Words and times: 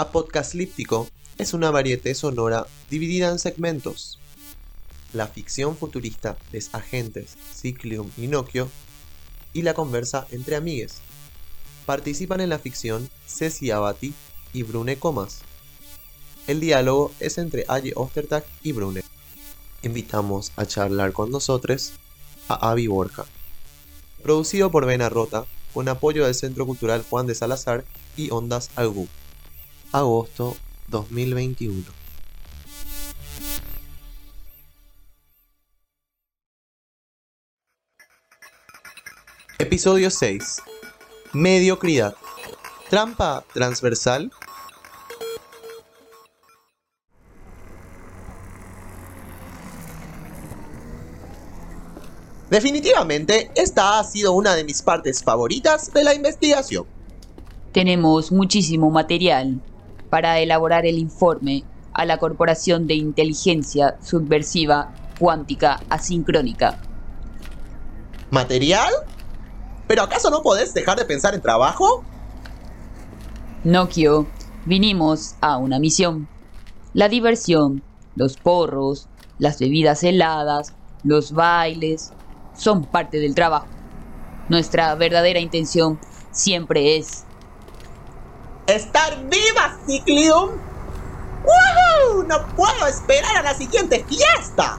Apodcaslíptico 0.00 1.08
es 1.36 1.52
una 1.52 1.70
varieté 1.70 2.14
sonora 2.14 2.66
dividida 2.88 3.28
en 3.28 3.38
segmentos. 3.38 4.18
La 5.12 5.26
ficción 5.26 5.76
futurista 5.76 6.38
de 6.52 6.64
agentes 6.72 7.36
Ciclium 7.54 8.10
y 8.16 8.26
Nokia 8.26 8.66
y 9.52 9.60
la 9.60 9.74
conversa 9.74 10.26
entre 10.30 10.56
amigues. 10.56 11.02
Participan 11.84 12.40
en 12.40 12.48
la 12.48 12.58
ficción 12.58 13.10
Ceci 13.26 13.70
Abati 13.72 14.14
y 14.54 14.62
Brune 14.62 14.96
Comas. 14.96 15.40
El 16.46 16.60
diálogo 16.60 17.12
es 17.20 17.36
entre 17.36 17.66
Aye 17.68 17.92
Ostertag 17.94 18.46
y 18.62 18.72
Brune. 18.72 19.02
Invitamos 19.82 20.50
a 20.56 20.64
charlar 20.64 21.12
con 21.12 21.30
nosotros 21.30 21.92
a 22.48 22.70
Avi 22.70 22.86
Borja. 22.86 23.26
Producido 24.22 24.70
por 24.70 24.86
Vena 24.86 25.10
Rota, 25.10 25.44
con 25.74 25.90
apoyo 25.90 26.24
del 26.24 26.34
Centro 26.34 26.64
Cultural 26.64 27.04
Juan 27.10 27.26
de 27.26 27.34
Salazar 27.34 27.84
y 28.16 28.30
Ondas 28.30 28.70
Algu. 28.76 29.06
Agosto 29.92 30.56
2021. 30.86 31.84
Episodio 39.58 40.08
6. 40.10 40.62
Mediocridad. 41.32 42.14
Trampa 42.88 43.44
transversal. 43.52 44.30
Definitivamente, 52.48 53.50
esta 53.56 53.98
ha 53.98 54.04
sido 54.04 54.34
una 54.34 54.54
de 54.54 54.62
mis 54.62 54.82
partes 54.82 55.24
favoritas 55.24 55.92
de 55.92 56.04
la 56.04 56.14
investigación. 56.14 56.86
Tenemos 57.72 58.30
muchísimo 58.30 58.90
material 58.90 59.60
para 60.10 60.38
elaborar 60.40 60.84
el 60.84 60.98
informe 60.98 61.64
a 61.92 62.04
la 62.04 62.18
Corporación 62.18 62.86
de 62.86 62.94
Inteligencia 62.94 63.96
Subversiva 64.02 64.92
Cuántica 65.18 65.80
Asincrónica. 65.88 66.78
¿Material? 68.30 68.92
¿Pero 69.86 70.02
acaso 70.02 70.30
no 70.30 70.42
podés 70.42 70.72
dejar 70.74 70.98
de 70.98 71.04
pensar 71.04 71.34
en 71.34 71.40
trabajo? 71.40 72.04
Nokio, 73.64 74.26
vinimos 74.64 75.34
a 75.40 75.56
una 75.56 75.78
misión. 75.78 76.28
La 76.94 77.08
diversión, 77.08 77.82
los 78.16 78.36
porros, 78.36 79.08
las 79.38 79.58
bebidas 79.58 80.02
heladas, 80.02 80.74
los 81.02 81.32
bailes, 81.32 82.12
son 82.54 82.84
parte 82.84 83.18
del 83.18 83.34
trabajo. 83.34 83.66
Nuestra 84.48 84.94
verdadera 84.94 85.40
intención 85.40 85.98
siempre 86.30 86.96
es... 86.96 87.24
¡Estar 88.70 89.18
viva, 89.24 89.76
Ciclium! 89.84 90.50
¡Woohoo! 91.42 92.22
¡No 92.28 92.36
puedo 92.54 92.86
esperar 92.86 93.38
a 93.38 93.42
la 93.42 93.54
siguiente 93.54 94.06
fiesta! 94.06 94.78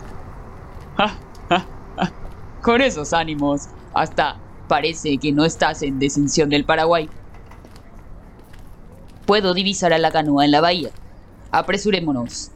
Con 2.61 2.81
esos 2.81 3.11
ánimos, 3.11 3.67
hasta 3.93 4.39
parece 4.67 5.17
que 5.19 5.33
no 5.33 5.43
estás 5.43 5.81
en 5.81 5.99
Descensión 5.99 6.49
del 6.49 6.63
Paraguay. 6.63 7.09
Puedo 9.25 9.53
divisar 9.53 9.91
a 9.91 9.97
la 9.97 10.11
canoa 10.11 10.45
en 10.45 10.51
la 10.51 10.61
bahía. 10.61 10.91
Apresurémonos. 11.51 12.51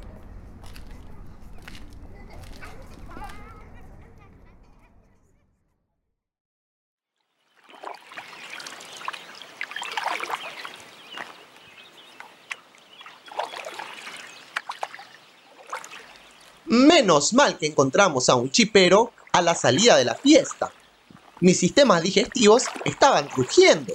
Menos 16.66 17.34
mal 17.34 17.58
que 17.58 17.68
encontramos 17.68 18.28
a 18.30 18.36
un 18.36 18.50
chipero 18.50 19.12
a 19.32 19.42
la 19.42 19.54
salida 19.54 19.98
de 19.98 20.06
la 20.06 20.16
fiesta. 20.16 20.72
Mis 21.40 21.60
sistemas 21.60 22.02
digestivos 22.02 22.64
estaban 22.86 23.28
crujiendo. 23.28 23.94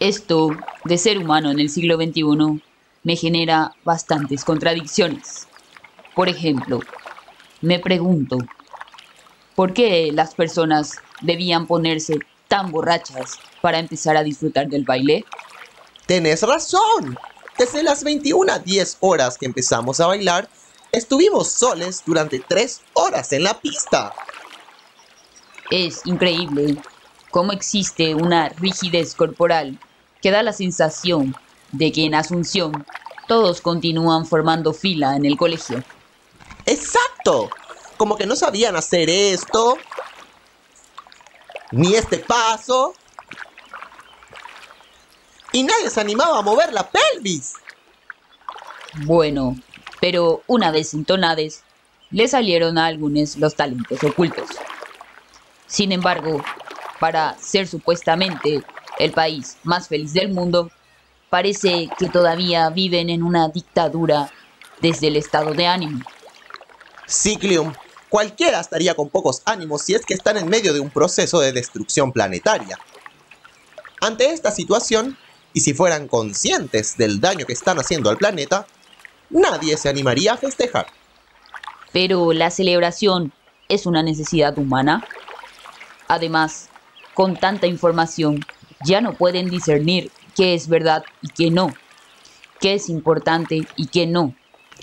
Esto 0.00 0.50
de 0.84 0.98
ser 0.98 1.18
humano 1.18 1.50
en 1.50 1.60
el 1.60 1.70
siglo 1.70 1.96
XXI 1.96 2.62
me 3.04 3.16
genera 3.16 3.74
bastantes 3.84 4.44
contradicciones. 4.44 5.48
Por 6.14 6.28
ejemplo, 6.28 6.80
me 7.62 7.78
pregunto, 7.78 8.38
¿por 9.54 9.72
qué 9.72 10.10
las 10.12 10.34
personas 10.34 10.96
debían 11.22 11.66
ponerse 11.66 12.18
tan 12.48 12.70
borrachas 12.70 13.38
para 13.62 13.78
empezar 13.78 14.16
a 14.16 14.22
disfrutar 14.22 14.68
del 14.68 14.84
baile? 14.84 15.24
Tenés 16.06 16.42
razón. 16.42 17.18
Desde 17.58 17.82
las 17.82 18.04
21 18.04 18.52
a 18.52 18.60
10 18.60 18.98
horas 19.00 19.36
que 19.36 19.44
empezamos 19.44 19.98
a 19.98 20.06
bailar, 20.06 20.48
estuvimos 20.92 21.50
soles 21.50 22.04
durante 22.06 22.38
3 22.38 22.80
horas 22.92 23.32
en 23.32 23.42
la 23.42 23.60
pista. 23.60 24.14
Es 25.68 26.06
increíble 26.06 26.76
cómo 27.32 27.50
existe 27.50 28.14
una 28.14 28.48
rigidez 28.50 29.16
corporal 29.16 29.76
que 30.22 30.30
da 30.30 30.44
la 30.44 30.52
sensación 30.52 31.34
de 31.72 31.90
que 31.90 32.04
en 32.04 32.14
Asunción 32.14 32.86
todos 33.26 33.60
continúan 33.60 34.24
formando 34.24 34.72
fila 34.72 35.16
en 35.16 35.26
el 35.26 35.36
colegio. 35.36 35.82
Exacto. 36.64 37.50
Como 37.96 38.16
que 38.16 38.26
no 38.26 38.36
sabían 38.36 38.76
hacer 38.76 39.10
esto, 39.10 39.76
ni 41.72 41.96
este 41.96 42.18
paso, 42.18 42.94
y 45.58 45.64
nadie 45.64 45.90
se 45.90 46.00
animaba 46.00 46.38
a 46.38 46.42
mover 46.42 46.72
la 46.72 46.88
pelvis. 46.88 47.54
Bueno, 49.06 49.56
pero 50.00 50.44
una 50.46 50.70
vez 50.70 50.94
entonades, 50.94 51.64
le 52.12 52.28
salieron 52.28 52.78
a 52.78 52.86
algunos 52.86 53.36
los 53.36 53.56
talentos 53.56 54.04
ocultos. 54.04 54.50
Sin 55.66 55.90
embargo, 55.90 56.40
para 57.00 57.36
ser 57.40 57.66
supuestamente 57.66 58.62
el 59.00 59.10
país 59.10 59.56
más 59.64 59.88
feliz 59.88 60.12
del 60.12 60.30
mundo, 60.30 60.70
parece 61.28 61.90
que 61.98 62.08
todavía 62.08 62.70
viven 62.70 63.10
en 63.10 63.24
una 63.24 63.48
dictadura 63.48 64.30
desde 64.80 65.08
el 65.08 65.16
estado 65.16 65.54
de 65.54 65.66
ánimo. 65.66 66.04
Ciclium, 67.08 67.74
cualquiera 68.08 68.60
estaría 68.60 68.94
con 68.94 69.08
pocos 69.08 69.42
ánimos 69.44 69.82
si 69.82 69.96
es 69.96 70.06
que 70.06 70.14
están 70.14 70.36
en 70.36 70.48
medio 70.48 70.72
de 70.72 70.78
un 70.78 70.90
proceso 70.90 71.40
de 71.40 71.50
destrucción 71.50 72.12
planetaria. 72.12 72.78
Ante 74.00 74.30
esta 74.30 74.52
situación, 74.52 75.18
y 75.52 75.60
si 75.60 75.74
fueran 75.74 76.08
conscientes 76.08 76.96
del 76.96 77.20
daño 77.20 77.46
que 77.46 77.52
están 77.52 77.78
haciendo 77.78 78.10
al 78.10 78.18
planeta, 78.18 78.66
nadie 79.30 79.76
se 79.76 79.88
animaría 79.88 80.34
a 80.34 80.36
festejar. 80.36 80.86
Pero 81.92 82.32
la 82.32 82.50
celebración 82.50 83.32
es 83.68 83.86
una 83.86 84.02
necesidad 84.02 84.56
humana. 84.58 85.06
Además, 86.06 86.68
con 87.14 87.36
tanta 87.36 87.66
información, 87.66 88.44
ya 88.84 89.00
no 89.00 89.14
pueden 89.14 89.50
discernir 89.50 90.10
qué 90.36 90.54
es 90.54 90.68
verdad 90.68 91.04
y 91.22 91.28
qué 91.28 91.50
no, 91.50 91.74
qué 92.60 92.74
es 92.74 92.88
importante 92.88 93.66
y 93.76 93.86
qué 93.88 94.06
no. 94.06 94.34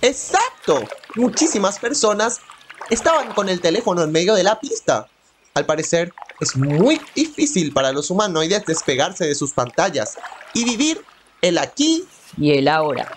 Exacto. 0.01 0.83
Muchísimas 1.15 1.79
personas 1.79 2.41
estaban 2.89 3.33
con 3.33 3.49
el 3.49 3.61
teléfono 3.61 4.03
en 4.03 4.11
medio 4.11 4.35
de 4.35 4.43
la 4.43 4.59
pista. 4.59 5.07
Al 5.53 5.65
parecer, 5.65 6.13
es 6.39 6.55
muy 6.55 6.99
difícil 7.15 7.71
para 7.71 7.91
los 7.91 8.11
humanoides 8.11 8.65
despegarse 8.65 9.25
de 9.25 9.35
sus 9.35 9.53
pantallas 9.53 10.17
y 10.53 10.65
vivir 10.65 11.01
el 11.41 11.57
aquí 11.57 12.03
y 12.37 12.51
el 12.51 12.67
ahora. 12.67 13.11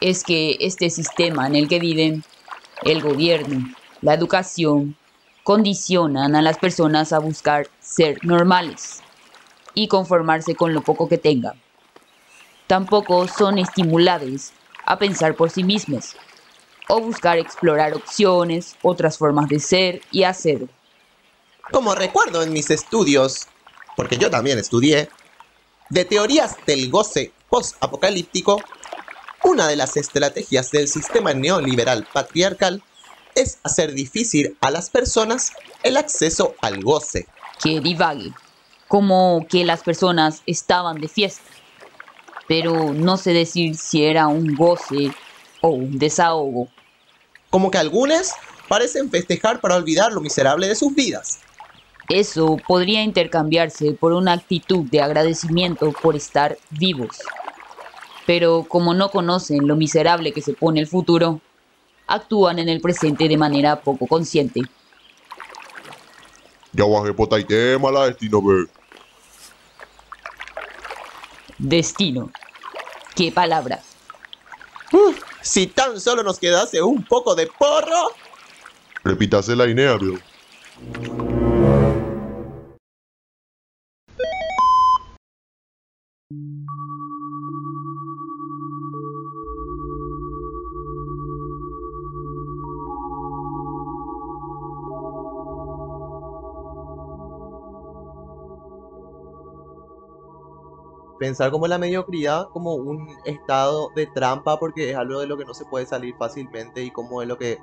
Es 0.00 0.22
que 0.22 0.56
este 0.60 0.90
sistema 0.90 1.46
en 1.46 1.56
el 1.56 1.68
que 1.68 1.78
viven, 1.78 2.24
el 2.82 3.00
gobierno, 3.00 3.74
la 4.02 4.14
educación, 4.14 4.96
condicionan 5.42 6.34
a 6.34 6.42
las 6.42 6.58
personas 6.58 7.12
a 7.12 7.18
buscar 7.18 7.68
ser 7.80 8.18
normales 8.24 9.02
y 9.74 9.88
conformarse 9.88 10.54
con 10.54 10.74
lo 10.74 10.82
poco 10.82 11.08
que 11.08 11.18
tengan. 11.18 11.60
Tampoco 12.66 13.28
son 13.28 13.58
estimulados 13.58 14.52
a 14.86 14.98
pensar 14.98 15.34
por 15.36 15.50
sí 15.50 15.64
mismos 15.64 16.16
o 16.88 17.00
buscar 17.00 17.38
explorar 17.38 17.94
opciones, 17.94 18.76
otras 18.82 19.16
formas 19.16 19.48
de 19.48 19.58
ser 19.58 20.02
y 20.10 20.24
hacer. 20.24 20.68
Como 21.70 21.94
recuerdo 21.94 22.42
en 22.42 22.52
mis 22.52 22.70
estudios, 22.70 23.48
porque 23.96 24.18
yo 24.18 24.30
también 24.30 24.58
estudié, 24.58 25.10
de 25.88 26.04
teorías 26.04 26.64
del 26.66 26.90
goce 26.90 27.34
post-apocalíptico, 27.48 28.64
una 29.42 29.68
de 29.68 29.76
las 29.76 29.96
estrategias 29.96 30.70
del 30.70 30.88
sistema 30.88 31.34
neoliberal 31.34 32.08
patriarcal 32.12 32.82
es 33.34 33.58
hacer 33.62 33.92
difícil 33.92 34.56
a 34.60 34.70
las 34.70 34.90
personas 34.90 35.52
el 35.82 35.96
acceso 35.96 36.56
al 36.62 36.82
goce. 36.82 37.28
Que 37.58 37.80
divague, 37.80 38.34
como 38.88 39.46
que 39.48 39.64
las 39.64 39.82
personas 39.82 40.42
estaban 40.46 41.00
de 41.00 41.08
fiesta, 41.08 41.50
pero 42.46 42.92
no 42.94 43.16
sé 43.16 43.32
decir 43.32 43.76
si 43.76 44.04
era 44.04 44.28
un 44.28 44.56
goce 44.56 45.16
o 45.60 45.70
un 45.70 45.98
desahogo. 45.98 46.68
Como 47.50 47.70
que 47.70 47.78
algunos 47.78 48.36
parecen 48.68 49.10
festejar 49.10 49.60
para 49.60 49.76
olvidar 49.76 50.12
lo 50.12 50.20
miserable 50.20 50.68
de 50.68 50.74
sus 50.74 50.94
vidas. 50.94 51.40
Eso 52.08 52.58
podría 52.66 53.02
intercambiarse 53.02 53.92
por 53.92 54.12
una 54.12 54.32
actitud 54.32 54.84
de 54.90 55.00
agradecimiento 55.00 55.92
por 55.92 56.16
estar 56.16 56.58
vivos. 56.70 57.18
Pero 58.26 58.64
como 58.68 58.94
no 58.94 59.10
conocen 59.10 59.66
lo 59.66 59.76
miserable 59.76 60.32
que 60.32 60.42
se 60.42 60.52
pone 60.52 60.80
el 60.80 60.86
futuro, 60.86 61.40
actúan 62.06 62.58
en 62.58 62.68
el 62.68 62.80
presente 62.80 63.28
de 63.28 63.36
manera 63.36 63.80
poco 63.80 64.06
consciente. 64.06 64.62
Ya 66.72 66.84
bajé 66.84 67.12
potaite 67.14 67.78
mala 67.78 68.06
destino, 68.06 68.42
ve. 68.42 68.66
Destino. 71.58 72.30
¿Qué 73.14 73.30
palabra? 73.30 73.80
Uf, 74.92 75.22
si 75.40 75.68
tan 75.68 76.00
solo 76.00 76.22
nos 76.22 76.38
quedase 76.38 76.82
un 76.82 77.04
poco 77.04 77.34
de 77.34 77.46
porro. 77.46 78.12
Repítase 79.04 79.54
la 79.54 79.66
Inea, 79.66 79.96
veo. 79.96 81.33
Pensar 101.24 101.50
como 101.50 101.66
la 101.66 101.78
mediocridad 101.78 102.50
como 102.50 102.74
un 102.74 103.08
estado 103.24 103.88
de 103.96 104.06
trampa 104.06 104.58
porque 104.58 104.90
es 104.90 104.96
algo 104.98 105.20
de 105.20 105.26
lo 105.26 105.38
que 105.38 105.46
no 105.46 105.54
se 105.54 105.64
puede 105.64 105.86
salir 105.86 106.14
fácilmente 106.18 106.82
y 106.82 106.90
como 106.90 107.22
es 107.22 107.28
lo 107.28 107.38
que 107.38 107.62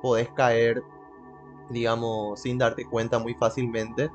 podés 0.00 0.30
caer, 0.30 0.82
digamos, 1.68 2.40
sin 2.40 2.56
darte 2.56 2.86
cuenta 2.86 3.18
muy 3.18 3.34
fácilmente. 3.34 4.10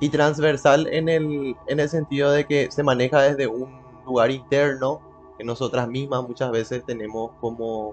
Y 0.00 0.08
transversal 0.08 0.86
en 0.86 1.10
el, 1.10 1.54
en 1.66 1.80
el 1.80 1.88
sentido 1.90 2.32
de 2.32 2.46
que 2.46 2.70
se 2.70 2.82
maneja 2.82 3.20
desde 3.20 3.46
un 3.46 3.82
lugar 4.06 4.30
interno, 4.30 5.02
que 5.36 5.44
nosotras 5.44 5.86
mismas 5.86 6.26
muchas 6.26 6.50
veces 6.50 6.82
tenemos 6.86 7.32
como 7.42 7.92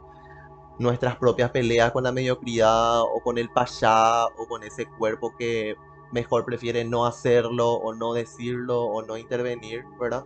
nuestras 0.77 1.17
propias 1.17 1.51
peleas 1.51 1.91
con 1.91 2.05
la 2.05 2.13
mediocridad 2.13 3.01
o 3.01 3.19
con 3.21 3.37
el 3.37 3.49
payá 3.49 4.27
o 4.27 4.47
con 4.47 4.63
ese 4.63 4.85
cuerpo 4.85 5.33
que 5.37 5.75
mejor 6.11 6.45
prefiere 6.45 6.83
no 6.85 7.05
hacerlo 7.05 7.73
o 7.73 7.93
no 7.93 8.13
decirlo 8.13 8.83
o 8.83 9.01
no 9.01 9.17
intervenir, 9.17 9.83
¿verdad? 9.99 10.23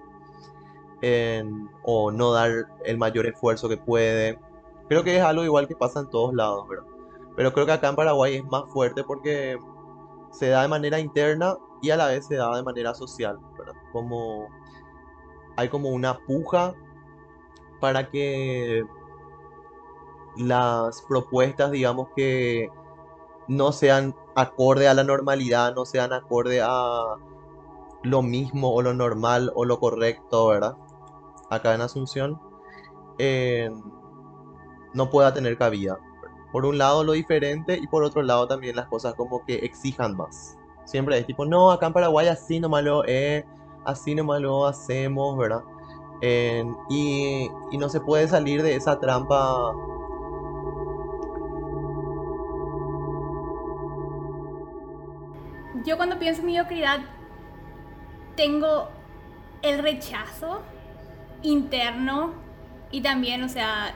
O 1.84 2.12
no 2.12 2.32
dar 2.32 2.68
el 2.86 2.98
mayor 2.98 3.26
esfuerzo 3.26 3.68
que 3.68 3.78
puede. 3.78 4.40
Creo 4.88 5.04
que 5.04 5.18
es 5.18 5.24
algo 5.24 5.44
igual 5.44 5.68
que 5.68 5.76
pasa 5.76 6.00
en 6.00 6.10
todos 6.10 6.34
lados, 6.34 6.68
¿verdad? 6.68 6.86
Pero 7.36 7.52
creo 7.52 7.66
que 7.66 7.72
acá 7.72 7.90
en 7.90 7.96
Paraguay 7.96 8.36
es 8.36 8.46
más 8.46 8.70
fuerte 8.70 9.04
porque 9.04 9.58
se 10.32 10.50
da 10.50 10.62
de 10.62 10.68
manera 10.68 11.00
interna 11.00 11.58
y 11.82 11.90
a 11.90 11.98
la 11.98 12.08
vez 12.08 12.26
se 12.28 12.36
da 12.36 12.56
de 12.56 12.64
manera 12.64 12.94
social, 12.94 13.38
¿verdad? 13.58 13.74
Como 13.92 14.48
hay 15.58 15.70
como 15.70 15.90
una 15.90 16.18
puja 16.20 16.74
para 17.80 18.10
que 18.10 18.86
las 20.38 21.02
propuestas, 21.04 21.72
digamos 21.72 22.08
que 22.16 22.70
no 23.48 23.72
sean 23.72 24.16
acorde 24.36 24.88
a 24.88 24.94
la 24.94 25.04
normalidad, 25.04 25.76
no 25.76 25.86
sean 25.86 26.14
acorde 26.14 26.62
a 26.62 27.16
lo 28.04 28.22
mismo 28.22 28.74
o 28.74 28.82
lo 28.82 28.94
normal 28.94 29.52
o 29.56 29.66
lo 29.66 29.80
correcto, 29.80 30.48
¿verdad? 30.48 30.76
Acá 31.50 31.74
en 31.74 31.82
Asunción, 31.82 32.42
eh, 33.18 33.72
no 34.94 35.10
pueda 35.10 35.34
tener 35.34 35.58
cabida. 35.58 35.98
Por 36.52 36.66
un 36.66 36.78
lado 36.78 37.04
lo 37.04 37.14
diferente 37.14 37.78
y 37.78 37.88
por 37.88 38.04
otro 38.04 38.22
lado 38.22 38.48
también 38.48 38.76
las 38.76 38.88
cosas 38.88 39.14
como 39.16 39.44
que 39.46 39.56
exijan 39.56 40.16
más. 40.16 40.58
Siempre 40.86 41.18
es 41.18 41.26
tipo, 41.26 41.46
no, 41.46 41.72
acá 41.72 41.88
en 41.88 41.94
Paraguay 41.94 42.28
así 42.28 42.60
nomás 42.60 42.84
lo 42.84 43.04
es, 43.06 43.46
así 43.86 44.14
nomás 44.14 44.42
lo 44.42 44.68
hacemos, 44.68 45.38
¿verdad? 45.38 45.64
Y 46.90 47.50
no 47.78 47.90
se 47.90 48.00
puede 48.00 48.28
salir 48.28 48.64
de 48.64 48.76
esa 48.76 49.00
trampa 49.00 49.74
Yo 55.86 55.98
cuando 55.98 56.20
pienso 56.20 56.42
en 56.42 56.48
mediocridad 56.48 57.00
tengo 58.36 58.90
el 59.62 59.80
rechazo 59.80 60.62
interno 61.42 62.34
y 62.92 63.02
también, 63.02 63.44
o 63.44 63.50
sea, 63.50 63.96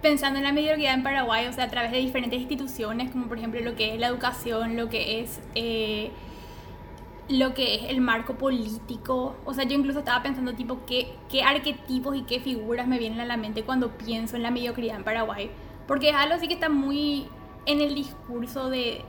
pensando 0.00 0.38
en 0.38 0.44
la 0.44 0.52
mediocridad 0.52 0.94
en 0.94 1.02
Paraguay, 1.02 1.46
o 1.46 1.52
sea, 1.52 1.64
a 1.64 1.68
través 1.68 1.92
de 1.92 1.98
diferentes 1.98 2.40
instituciones, 2.40 3.10
como 3.10 3.26
por 3.26 3.38
ejemplo 3.38 3.60
lo 3.60 3.74
que 3.74 3.94
es 3.94 4.00
la 4.00 4.06
educación, 4.06 4.76
lo 4.76 4.88
que 4.88 5.20
es 5.20 5.40
eh, 5.54 6.10
lo 7.28 7.54
que 7.54 7.76
es 7.76 7.82
el 7.90 8.00
marco 8.00 8.34
político. 8.34 9.36
O 9.44 9.54
sea, 9.54 9.64
yo 9.64 9.76
incluso 9.76 10.00
estaba 10.00 10.22
pensando 10.22 10.54
tipo 10.54 10.80
qué, 10.86 11.14
qué 11.28 11.42
arquetipos 11.42 12.16
y 12.16 12.22
qué 12.22 12.40
figuras 12.40 12.88
me 12.88 12.98
vienen 12.98 13.20
a 13.20 13.24
la 13.24 13.36
mente 13.36 13.62
cuando 13.62 13.90
pienso 13.96 14.36
en 14.36 14.42
la 14.42 14.50
mediocridad 14.50 14.96
en 14.96 15.04
Paraguay. 15.04 15.50
Porque 15.86 16.10
es 16.10 16.14
algo 16.14 16.34
así 16.34 16.48
que 16.48 16.54
está 16.54 16.68
muy 16.68 17.28
en 17.66 17.80
el 17.80 17.94
discurso 17.94 18.68
de, 18.68 19.04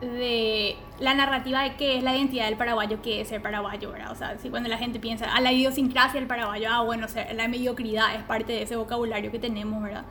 de 0.00 0.76
la 0.98 1.14
narrativa 1.14 1.62
de 1.62 1.76
qué 1.76 1.96
es 1.96 2.02
la 2.02 2.14
identidad 2.16 2.46
del 2.46 2.56
paraguayo, 2.56 3.00
qué 3.02 3.20
es 3.20 3.28
ser 3.28 3.42
paraguayo, 3.42 3.90
¿verdad? 3.92 4.12
O 4.12 4.14
sea, 4.14 4.38
si 4.38 4.50
cuando 4.50 4.68
la 4.68 4.78
gente 4.78 4.98
piensa 4.98 5.32
a 5.34 5.40
la 5.40 5.52
idiosincrasia 5.52 6.20
del 6.20 6.28
paraguayo, 6.28 6.68
ah, 6.70 6.82
bueno, 6.82 7.06
o 7.06 7.08
sea, 7.08 7.32
la 7.32 7.48
mediocridad 7.48 8.14
es 8.14 8.22
parte 8.22 8.52
de 8.52 8.62
ese 8.62 8.76
vocabulario 8.76 9.30
que 9.30 9.38
tenemos, 9.38 9.82
¿verdad? 9.82 10.04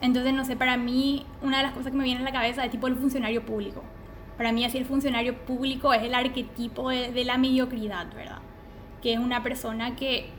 Entonces, 0.00 0.32
no 0.34 0.44
sé, 0.44 0.56
para 0.56 0.76
mí 0.76 1.26
una 1.42 1.58
de 1.58 1.62
las 1.64 1.72
cosas 1.72 1.92
que 1.92 1.98
me 1.98 2.04
viene 2.04 2.20
a 2.20 2.24
la 2.24 2.32
cabeza 2.32 2.64
es 2.64 2.70
tipo 2.70 2.86
el 2.86 2.96
funcionario 2.96 3.44
público. 3.44 3.82
Para 4.36 4.52
mí 4.52 4.64
así 4.64 4.78
el 4.78 4.86
funcionario 4.86 5.36
público 5.44 5.92
es 5.92 6.02
el 6.02 6.14
arquetipo 6.14 6.90
de, 6.90 7.12
de 7.12 7.24
la 7.24 7.38
mediocridad, 7.38 8.12
¿verdad? 8.14 8.38
Que 9.02 9.12
es 9.14 9.18
una 9.18 9.42
persona 9.42 9.96
que 9.96 10.30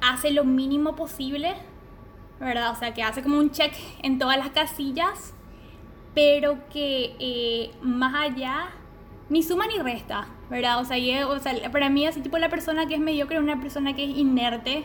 hace 0.00 0.30
lo 0.30 0.44
mínimo 0.44 0.96
posible, 0.96 1.54
¿verdad? 2.40 2.72
O 2.72 2.74
sea, 2.74 2.92
que 2.92 3.02
hace 3.02 3.22
como 3.22 3.38
un 3.38 3.50
check 3.50 3.72
en 4.02 4.18
todas 4.18 4.36
las 4.36 4.50
casillas 4.50 5.34
pero 6.14 6.68
que 6.68 7.16
eh, 7.18 7.70
más 7.82 8.14
allá 8.14 8.70
ni 9.28 9.42
suma 9.42 9.66
ni 9.66 9.78
resta, 9.78 10.28
¿verdad? 10.50 10.80
O 10.80 10.84
sea, 10.84 10.96
para 11.72 11.90
mí 11.90 12.06
así 12.06 12.20
tipo 12.20 12.38
la 12.38 12.48
persona 12.48 12.86
que 12.86 12.94
es 12.94 13.00
mediocre 13.00 13.36
es 13.36 13.42
una 13.42 13.60
persona 13.60 13.94
que 13.94 14.04
es 14.04 14.16
inerte 14.16 14.84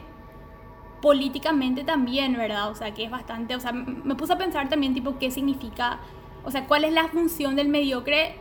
políticamente 1.01 1.83
también, 1.83 2.33
¿verdad? 2.33 2.69
O 2.69 2.75
sea, 2.75 2.93
que 2.93 3.03
es 3.03 3.11
bastante, 3.11 3.55
o 3.55 3.59
sea, 3.59 3.71
me 3.71 4.15
puse 4.15 4.33
a 4.33 4.37
pensar 4.37 4.69
también 4.69 4.93
tipo 4.93 5.17
qué 5.17 5.31
significa, 5.31 5.99
o 6.43 6.51
sea, 6.51 6.65
cuál 6.65 6.83
es 6.83 6.93
la 6.93 7.07
función 7.07 7.55
del 7.55 7.69
mediocre 7.69 8.35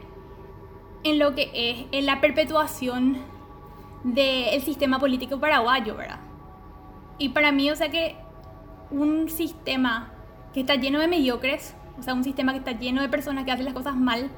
en 1.04 1.18
lo 1.18 1.34
que 1.34 1.50
es 1.52 1.86
en 1.92 2.06
la 2.06 2.20
perpetuación 2.20 3.18
del 4.04 4.60
sistema 4.62 4.98
político 4.98 5.38
paraguayo, 5.38 5.96
¿verdad? 5.96 6.20
Y 7.18 7.30
para 7.30 7.52
mí, 7.52 7.70
o 7.70 7.76
sea 7.76 7.90
que 7.90 8.16
un 8.90 9.28
sistema 9.28 10.12
que 10.54 10.60
está 10.60 10.76
lleno 10.76 10.98
de 10.98 11.08
mediocres, 11.08 11.74
o 11.98 12.02
sea, 12.02 12.14
un 12.14 12.24
sistema 12.24 12.52
que 12.52 12.58
está 12.58 12.72
lleno 12.72 13.02
de 13.02 13.08
personas 13.08 13.44
que 13.44 13.52
hacen 13.52 13.64
las 13.64 13.74
cosas 13.74 13.96
mal, 13.96 14.30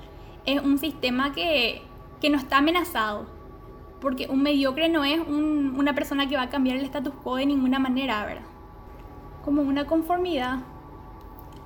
es 0.47 0.61
un 0.63 0.79
sistema 0.79 1.33
que, 1.33 1.83
que 2.21 2.31
no 2.31 2.39
está 2.39 2.59
amenazado. 2.59 3.27
Porque 4.01 4.29
un 4.31 4.43
mediocre 4.43 4.89
no 4.89 5.05
es 5.05 5.21
un- 5.21 5.75
una 5.79 5.95
persona 5.95 6.29
que 6.29 6.37
va 6.37 6.43
a 6.45 6.49
cambiar 6.51 6.77
el 6.79 6.85
status 6.85 7.15
quo 7.23 7.37
de 7.37 7.47
ninguna 7.47 7.79
manera, 7.79 8.25
¿verdad? 8.25 8.45
Como 9.45 9.63
una 9.63 9.87
conformidad 9.87 10.61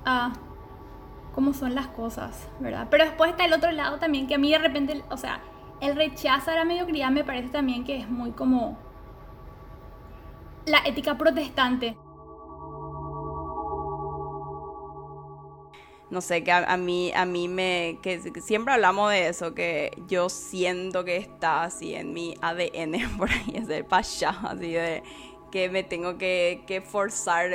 a 0.05 0.33
cómo 1.33 1.53
son 1.53 1.75
las 1.75 1.87
cosas, 1.87 2.49
¿verdad? 2.59 2.87
Pero 2.89 3.05
después 3.05 3.31
está 3.31 3.45
el 3.45 3.53
otro 3.53 3.71
lado 3.71 3.97
también, 3.99 4.27
que 4.27 4.35
a 4.35 4.37
mí 4.37 4.51
de 4.51 4.57
repente, 4.59 5.03
o 5.09 5.17
sea, 5.17 5.41
el 5.81 5.95
rechazo 5.95 6.51
a 6.51 6.55
la 6.55 6.65
mediocridad 6.65 7.11
me 7.11 7.23
parece 7.23 7.49
también 7.49 7.83
que 7.83 7.97
es 7.97 8.09
muy 8.09 8.31
como 8.31 8.77
la 10.65 10.79
ética 10.85 11.17
protestante. 11.17 11.97
No 16.09 16.21
sé, 16.21 16.43
que 16.43 16.51
a, 16.51 16.71
a 16.71 16.77
mí, 16.77 17.11
a 17.15 17.25
mí 17.25 17.47
me, 17.47 17.99
que, 18.01 18.19
siempre 18.41 18.73
hablamos 18.73 19.11
de 19.11 19.27
eso, 19.27 19.55
que 19.55 19.91
yo 20.07 20.29
siento 20.29 21.03
que 21.03 21.17
está 21.17 21.63
así 21.63 21.95
en 21.95 22.13
mi 22.13 22.35
ADN, 22.41 23.17
por 23.17 23.29
ahí, 23.29 23.53
es 23.55 23.69
el 23.69 23.85
payá, 23.85 24.29
así 24.43 24.73
de 24.73 25.03
que 25.51 25.69
me 25.69 25.83
tengo 25.83 26.17
que, 26.17 26.63
que 26.67 26.81
forzar 26.81 27.49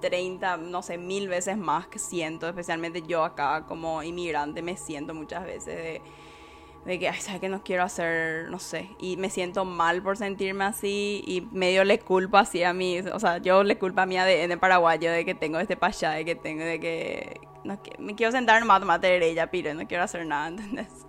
30, 0.00 0.58
no 0.58 0.82
sé, 0.82 0.98
mil 0.98 1.28
veces 1.28 1.56
más 1.56 1.88
que 1.88 1.98
siento, 1.98 2.48
especialmente 2.48 3.02
yo 3.02 3.24
acá 3.24 3.64
como 3.66 4.02
inmigrante 4.02 4.62
me 4.62 4.76
siento 4.76 5.14
muchas 5.14 5.44
veces 5.44 5.76
de, 5.76 6.02
de 6.88 6.98
que, 6.98 7.06
ay, 7.06 7.20
¿sabes 7.20 7.38
que 7.40 7.50
no 7.50 7.62
quiero 7.62 7.82
hacer, 7.82 8.48
no 8.48 8.58
sé, 8.58 8.88
y 8.98 9.18
me 9.18 9.28
siento 9.28 9.66
mal 9.66 10.02
por 10.02 10.16
sentirme 10.16 10.64
así 10.64 11.22
y 11.26 11.42
medio 11.52 11.84
le 11.84 11.98
culpo 11.98 12.38
así 12.38 12.62
a 12.62 12.72
mí, 12.72 13.00
o 13.00 13.20
sea, 13.20 13.36
yo 13.38 13.62
le 13.62 13.76
culpo 13.76 14.00
a 14.00 14.06
mi 14.06 14.16
ADN 14.16 14.58
paraguayo 14.58 15.12
de 15.12 15.26
que 15.26 15.34
tengo 15.34 15.58
este 15.58 15.76
payá, 15.76 16.12
de 16.12 16.24
que 16.24 16.34
tengo, 16.34 16.64
de 16.64 16.80
que, 16.80 17.40
no, 17.62 17.82
que 17.82 17.92
me 17.98 18.14
quiero 18.14 18.32
sentar 18.32 18.58
nomás 18.60 18.78
a 18.78 18.80
tomar 18.80 19.04
ella, 19.04 19.50
piro, 19.50 19.74
no 19.74 19.86
quiero 19.86 20.02
hacer 20.02 20.24
nada, 20.24 20.48
¿entendés? 20.48 21.06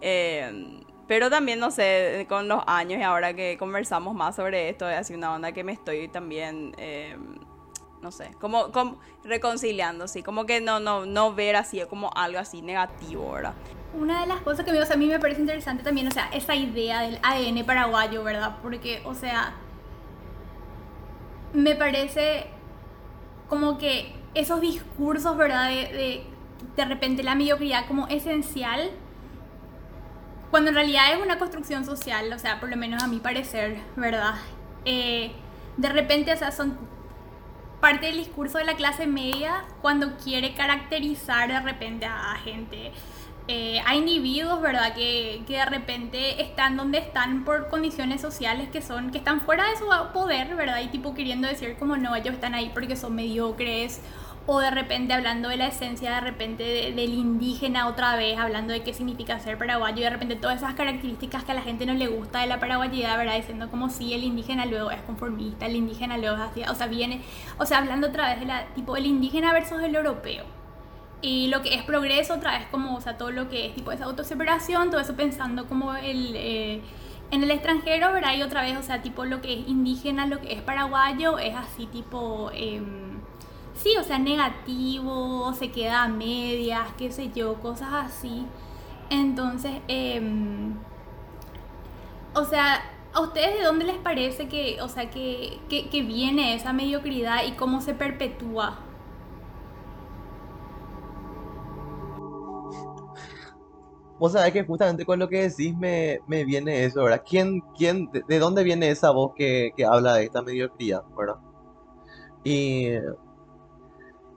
Eh, 0.00 0.80
pero 1.08 1.28
también, 1.28 1.58
no 1.58 1.72
sé, 1.72 2.24
con 2.28 2.46
los 2.46 2.62
años 2.68 3.00
y 3.00 3.02
ahora 3.02 3.34
que 3.34 3.56
conversamos 3.58 4.14
más 4.14 4.36
sobre 4.36 4.68
esto, 4.68 4.88
es 4.88 4.96
así 4.96 5.14
una 5.14 5.34
onda 5.34 5.50
que 5.50 5.64
me 5.64 5.72
estoy 5.72 6.06
también... 6.06 6.72
eh, 6.78 7.16
no 8.02 8.10
sé, 8.10 8.30
como, 8.40 8.72
como 8.72 8.98
reconciliando, 9.24 10.08
sí, 10.08 10.22
como 10.22 10.46
que 10.46 10.60
no, 10.60 10.80
no, 10.80 11.04
no 11.06 11.34
ver 11.34 11.56
así 11.56 11.80
como 11.88 12.10
algo 12.14 12.38
así 12.38 12.62
negativo, 12.62 13.32
¿verdad? 13.32 13.54
Una 13.92 14.20
de 14.20 14.26
las 14.26 14.40
cosas 14.40 14.64
que 14.64 14.72
o 14.72 14.86
sea, 14.86 14.94
a 14.94 14.98
mí 14.98 15.06
me 15.06 15.18
parece 15.18 15.40
interesante 15.40 15.82
también, 15.82 16.06
o 16.06 16.10
sea, 16.10 16.28
esa 16.32 16.54
idea 16.54 17.02
del 17.02 17.18
ADN 17.22 17.64
paraguayo, 17.66 18.22
¿verdad? 18.22 18.58
Porque, 18.62 19.02
o 19.04 19.14
sea, 19.14 19.54
me 21.52 21.74
parece 21.74 22.46
como 23.48 23.78
que 23.78 24.14
esos 24.34 24.60
discursos, 24.60 25.36
¿verdad? 25.36 25.68
De, 25.68 25.74
de, 25.74 26.24
de 26.76 26.84
repente 26.84 27.22
la 27.22 27.34
mediocridad 27.34 27.86
como 27.86 28.06
esencial, 28.08 28.90
cuando 30.50 30.70
en 30.70 30.76
realidad 30.76 31.12
es 31.12 31.22
una 31.22 31.38
construcción 31.38 31.84
social, 31.84 32.32
o 32.32 32.38
sea, 32.38 32.60
por 32.60 32.70
lo 32.70 32.76
menos 32.76 33.02
a 33.02 33.08
mi 33.08 33.18
parecer, 33.18 33.80
¿verdad? 33.96 34.34
Eh, 34.84 35.32
de 35.76 35.88
repente, 35.88 36.32
o 36.32 36.36
sea, 36.36 36.50
son 36.50 36.76
parte 37.80 38.06
del 38.06 38.18
discurso 38.18 38.58
de 38.58 38.64
la 38.64 38.76
clase 38.76 39.06
media 39.06 39.64
cuando 39.80 40.16
quiere 40.16 40.54
caracterizar 40.54 41.48
de 41.48 41.60
repente 41.60 42.06
a, 42.06 42.36
gente 42.44 42.92
eh, 43.48 43.80
a 43.86 43.96
individuos, 43.96 44.60
¿verdad? 44.60 44.94
Que, 44.94 45.42
que, 45.46 45.54
de 45.54 45.64
repente 45.64 46.42
están 46.42 46.76
donde 46.76 46.98
están 46.98 47.44
por 47.44 47.68
condiciones 47.68 48.20
sociales 48.20 48.68
que 48.70 48.82
son, 48.82 49.10
que 49.10 49.18
están 49.18 49.40
fuera 49.40 49.68
de 49.68 49.76
su 49.76 49.86
poder, 50.12 50.54
¿verdad? 50.54 50.80
Y 50.82 50.88
tipo 50.88 51.14
queriendo 51.14 51.48
decir 51.48 51.76
como 51.78 51.96
no, 51.96 52.14
ellos 52.14 52.34
están 52.34 52.54
ahí 52.54 52.70
porque 52.72 52.96
son 52.96 53.14
mediocres. 53.14 54.00
O 54.46 54.58
de 54.58 54.70
repente 54.70 55.12
hablando 55.12 55.48
de 55.48 55.56
la 55.56 55.68
esencia 55.68 56.14
de 56.14 56.20
repente 56.20 56.62
de, 56.64 56.92
del 56.92 57.14
indígena 57.14 57.86
otra 57.86 58.16
vez, 58.16 58.38
hablando 58.38 58.72
de 58.72 58.82
qué 58.82 58.92
significa 58.94 59.38
ser 59.38 59.58
paraguayo 59.58 59.98
y 59.98 60.02
de 60.02 60.10
repente 60.10 60.34
todas 60.34 60.56
esas 60.56 60.74
características 60.74 61.44
que 61.44 61.52
a 61.52 61.54
la 61.54 61.62
gente 61.62 61.86
no 61.86 61.94
le 61.94 62.08
gusta 62.08 62.40
de 62.40 62.46
la 62.46 62.58
paraguayidad, 62.58 63.16
¿verdad? 63.16 63.36
Diciendo 63.36 63.70
como 63.70 63.90
si 63.90 64.12
el 64.14 64.24
indígena 64.24 64.66
luego 64.66 64.90
es 64.90 65.02
conformista, 65.02 65.66
el 65.66 65.76
indígena 65.76 66.18
luego 66.18 66.36
es 66.36 66.42
así, 66.42 66.62
o 66.62 66.74
sea, 66.74 66.86
viene, 66.86 67.22
o 67.58 67.66
sea, 67.66 67.78
hablando 67.78 68.08
otra 68.08 68.28
vez 68.30 68.40
de 68.40 68.46
la, 68.46 68.66
tipo, 68.74 68.96
el 68.96 69.06
indígena 69.06 69.52
versus 69.52 69.82
el 69.82 69.94
europeo 69.94 70.44
y 71.22 71.48
lo 71.48 71.62
que 71.62 71.74
es 71.74 71.82
progreso 71.82 72.34
otra 72.34 72.58
vez 72.58 72.66
como 72.70 72.96
o 72.96 73.00
sea 73.00 73.18
todo 73.18 73.30
lo 73.30 73.48
que 73.48 73.66
es 73.66 73.74
tipo 73.74 73.92
esa 73.92 74.04
autoseparación 74.04 74.90
todo 74.90 75.00
eso 75.00 75.14
pensando 75.16 75.66
como 75.66 75.94
el 75.94 76.34
eh, 76.34 76.80
en 77.30 77.42
el 77.42 77.50
extranjero 77.50 78.12
verdad 78.12 78.34
y 78.34 78.42
otra 78.42 78.62
vez 78.62 78.76
o 78.76 78.82
sea 78.82 79.02
tipo 79.02 79.24
lo 79.24 79.40
que 79.40 79.52
es 79.52 79.68
indígena 79.68 80.26
lo 80.26 80.40
que 80.40 80.52
es 80.54 80.62
paraguayo 80.62 81.38
es 81.38 81.54
así 81.54 81.86
tipo 81.86 82.50
eh, 82.54 82.80
sí 83.82 83.94
o 83.98 84.04
sea 84.04 84.18
negativo 84.18 85.52
se 85.54 85.70
queda 85.70 86.04
a 86.04 86.08
medias 86.08 86.88
qué 86.98 87.10
sé 87.10 87.30
yo 87.34 87.54
cosas 87.60 87.88
así 87.92 88.46
entonces 89.10 89.72
eh, 89.88 90.20
o 92.34 92.44
sea 92.44 92.82
¿A 93.12 93.20
ustedes 93.22 93.58
de 93.58 93.64
dónde 93.64 93.84
les 93.84 93.96
parece 93.96 94.48
que, 94.48 94.80
o 94.80 94.88
sea, 94.88 95.10
que, 95.10 95.58
que, 95.68 95.88
que 95.88 96.02
viene 96.02 96.54
esa 96.54 96.72
mediocridad 96.72 97.44
y 97.44 97.52
cómo 97.52 97.80
se 97.80 97.92
perpetúa? 97.92 98.78
Vos 104.16 104.32
sabés 104.32 104.52
que 104.52 104.64
justamente 104.64 105.04
con 105.04 105.18
lo 105.18 105.28
que 105.28 105.48
decís 105.48 105.76
me, 105.76 106.20
me 106.28 106.44
viene 106.44 106.84
eso, 106.84 107.02
¿verdad? 107.02 107.24
¿Quién, 107.28 107.62
quién, 107.76 108.10
de, 108.12 108.22
de 108.28 108.38
dónde 108.38 108.62
viene 108.62 108.90
esa 108.90 109.10
voz 109.10 109.32
que, 109.34 109.72
que 109.76 109.84
habla 109.84 110.14
de 110.14 110.24
esta 110.26 110.42
mediocridad, 110.42 111.02
¿verdad? 111.16 111.38
Y, 112.44 112.90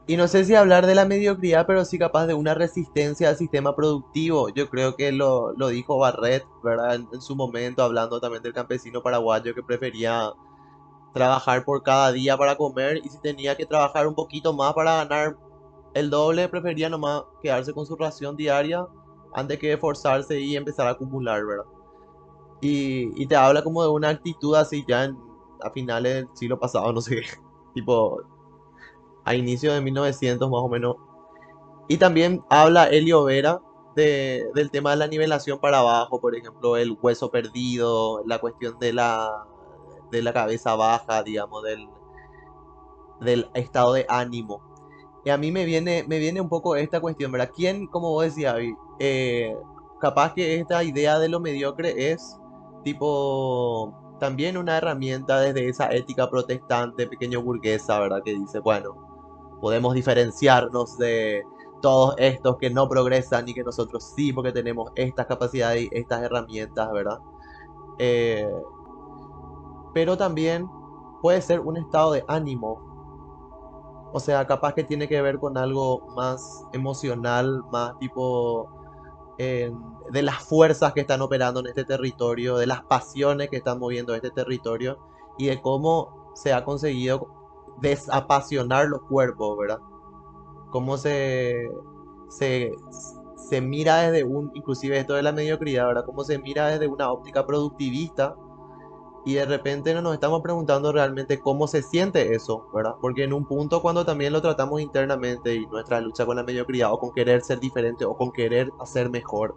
y 0.06 0.18
no 0.18 0.28
sé 0.28 0.44
si 0.44 0.54
hablar 0.54 0.86
de 0.86 0.96
la 0.96 1.06
mediocridad, 1.06 1.66
pero 1.66 1.86
sí 1.86 1.98
capaz 1.98 2.28
de 2.28 2.34
una 2.34 2.54
resistencia 2.54 3.30
al 3.30 3.38
sistema 3.38 3.74
productivo. 3.74 4.50
Yo 4.50 4.70
creo 4.70 4.98
que 4.98 5.14
lo, 5.14 5.54
lo 5.54 5.70
dijo 5.70 5.98
Barret, 5.98 6.46
¿verdad? 6.62 6.96
En, 6.96 7.22
su 7.22 7.38
momento, 7.38 7.84
hablando 7.84 8.20
también 8.20 8.44
del 8.44 8.54
campesino 8.54 9.02
paraguayo 9.02 9.56
que 9.56 9.64
prefería 9.64 10.34
trabajar 11.14 11.64
por 11.64 11.84
cada 11.84 12.12
día 12.12 12.36
para 12.38 12.58
comer 12.58 12.98
y 12.98 13.08
si 13.08 13.18
tenía 13.20 13.56
que 13.56 13.66
trabajar 13.66 14.08
un 14.08 14.16
poquito 14.16 14.52
más 14.52 14.74
para 14.74 15.06
ganar 15.06 15.38
el 15.94 16.10
doble, 16.10 16.50
prefería 16.50 16.90
nomás 16.90 17.24
quedarse 17.42 17.72
con 17.72 17.86
su 17.86 17.96
ración 17.96 18.36
diaria 18.36 18.86
antes 19.34 19.58
que 19.58 19.72
esforzarse 19.72 20.40
y 20.40 20.58
empezar 20.58 20.88
a 20.88 20.92
acumular, 20.92 21.46
¿verdad? 21.46 21.66
Y, 22.62 23.22
y 23.22 23.26
te 23.26 23.36
habla 23.38 23.64
como 23.64 23.84
de 23.84 23.90
una 23.90 24.10
actitud 24.10 24.56
así 24.56 24.84
ya 24.88 25.14
a 25.62 25.70
finales 25.70 26.16
del 26.16 26.28
siglo 26.34 26.60
pasado, 26.60 26.92
no 26.92 27.00
sé, 27.00 27.22
tipo 27.74 28.22
a 29.26 29.36
inicios 29.36 29.74
de 29.74 29.82
1900 29.82 30.50
más 30.50 30.62
o 30.62 30.70
menos. 30.70 30.96
Y 31.88 31.98
también 31.98 32.44
habla 32.50 32.86
Elio 32.86 33.24
Vera 33.26 33.62
de, 33.96 34.50
del 34.56 34.72
tema 34.72 34.92
de 34.92 34.98
la 34.98 35.08
nivelación 35.08 35.60
para 35.60 35.80
abajo, 35.80 36.20
por 36.20 36.36
ejemplo, 36.36 36.78
el 36.78 36.98
hueso 37.02 37.30
perdido, 37.32 38.24
la 38.26 38.40
cuestión 38.40 38.80
de 38.80 38.94
la, 38.94 39.46
de 40.12 40.22
la 40.22 40.34
cabeza 40.34 40.76
baja, 40.76 41.24
digamos, 41.24 41.64
del, 41.64 41.88
del 43.22 43.50
estado 43.54 43.94
de 43.94 44.06
ánimo. 44.10 44.62
Y 45.26 45.30
a 45.30 45.38
mí 45.38 45.52
me 45.52 45.66
viene, 45.66 46.04
me 46.08 46.20
viene 46.20 46.42
un 46.42 46.50
poco 46.50 46.76
esta 46.76 47.00
cuestión, 47.00 47.32
¿verdad? 47.32 47.52
¿Quién, 47.56 47.88
como 47.88 48.12
vos 48.12 48.26
decías, 48.26 48.56
eh, 49.00 49.56
capaz 50.02 50.34
que 50.34 50.56
esta 50.60 50.84
idea 50.84 51.20
de 51.20 51.30
lo 51.30 51.40
mediocre 51.40 52.12
es 52.12 52.38
tipo 52.84 53.94
también 54.20 54.58
una 54.58 54.78
herramienta 54.78 55.40
desde 55.40 55.70
esa 55.70 55.92
ética 55.94 56.30
protestante, 56.30 57.08
pequeño 57.08 57.42
burguesa, 57.42 58.00
¿verdad? 58.00 58.22
Que 58.24 58.34
dice, 58.34 58.60
bueno, 58.60 59.13
podemos 59.64 59.94
diferenciarnos 59.94 60.98
de 60.98 61.42
todos 61.82 62.16
estos 62.18 62.58
que 62.58 62.70
no 62.70 62.90
progresan 62.90 63.48
y 63.48 63.54
que 63.54 63.64
nosotros 63.64 64.12
sí, 64.14 64.34
porque 64.34 64.52
tenemos 64.52 64.92
estas 64.96 65.26
capacidades 65.26 65.84
y 65.84 65.90
estas 65.94 66.22
herramientas, 66.22 66.92
¿verdad? 66.92 67.20
Eh, 67.98 68.46
pero 69.94 70.18
también 70.18 70.68
puede 71.22 71.42
ser 71.42 71.62
un 71.62 71.78
estado 71.78 72.12
de 72.12 72.26
ánimo 72.28 72.92
o 74.12 74.20
sea, 74.20 74.46
capaz 74.46 74.74
que 74.74 74.84
tiene 74.84 75.08
que 75.08 75.22
ver 75.22 75.40
con 75.40 75.58
algo 75.58 76.06
más 76.16 76.66
emocional, 76.74 77.64
más 77.72 77.98
tipo 78.00 78.70
de 79.38 80.22
las 80.22 80.44
fuerzas 80.44 80.92
que 80.92 81.02
están 81.02 81.22
operando 81.22 81.62
en 81.62 81.68
este 81.68 81.86
territorio, 81.86 82.58
de 82.58 82.68
las 82.68 82.84
pasiones 82.84 83.50
que 83.50 83.58
están 83.58 83.80
moviendo 83.80 84.14
este 84.14 84.30
territorio 84.30 85.00
y 85.38 85.48
de 85.48 85.62
cómo 85.62 86.32
se 86.36 86.52
ha 86.52 86.66
conseguido 86.66 87.43
desapasionar 87.82 88.88
los 88.88 89.02
cuerpos, 89.04 89.58
¿verdad? 89.58 89.80
Cómo 90.72 90.98
se, 90.98 91.70
se, 92.30 92.72
se 93.36 93.62
mira 93.62 93.98
desde 93.98 94.24
un, 94.24 94.52
inclusive 94.54 94.98
esto 94.98 95.14
de 95.14 95.24
la 95.24 95.32
mediocridad, 95.32 95.88
¿verdad? 95.88 96.06
Cómo 96.06 96.24
se 96.24 96.40
mira 96.40 96.68
desde 96.68 96.88
una 96.88 97.12
óptica 97.12 97.46
productivista 97.46 98.36
y 99.26 99.36
de 99.36 99.46
repente 99.46 99.94
no 99.94 100.02
nos 100.02 100.14
estamos 100.14 100.42
preguntando 100.42 100.92
realmente 100.92 101.40
cómo 101.40 101.68
se 101.68 101.82
siente 101.82 102.34
eso, 102.36 102.68
¿verdad? 102.74 102.96
Porque 103.00 103.24
en 103.24 103.34
un 103.34 103.46
punto 103.46 103.82
cuando 103.82 104.06
también 104.06 104.34
lo 104.34 104.42
tratamos 104.42 104.82
internamente 104.82 105.56
y 105.56 105.66
nuestra 105.68 106.02
lucha 106.02 106.26
con 106.26 106.36
la 106.36 106.44
mediocridad 106.44 106.92
o 106.92 107.00
con 107.00 107.14
querer 107.14 107.42
ser 107.42 107.60
diferente 107.60 108.04
o 108.06 108.18
con 108.18 108.32
querer 108.32 108.70
hacer 108.82 109.10
mejor, 109.10 109.56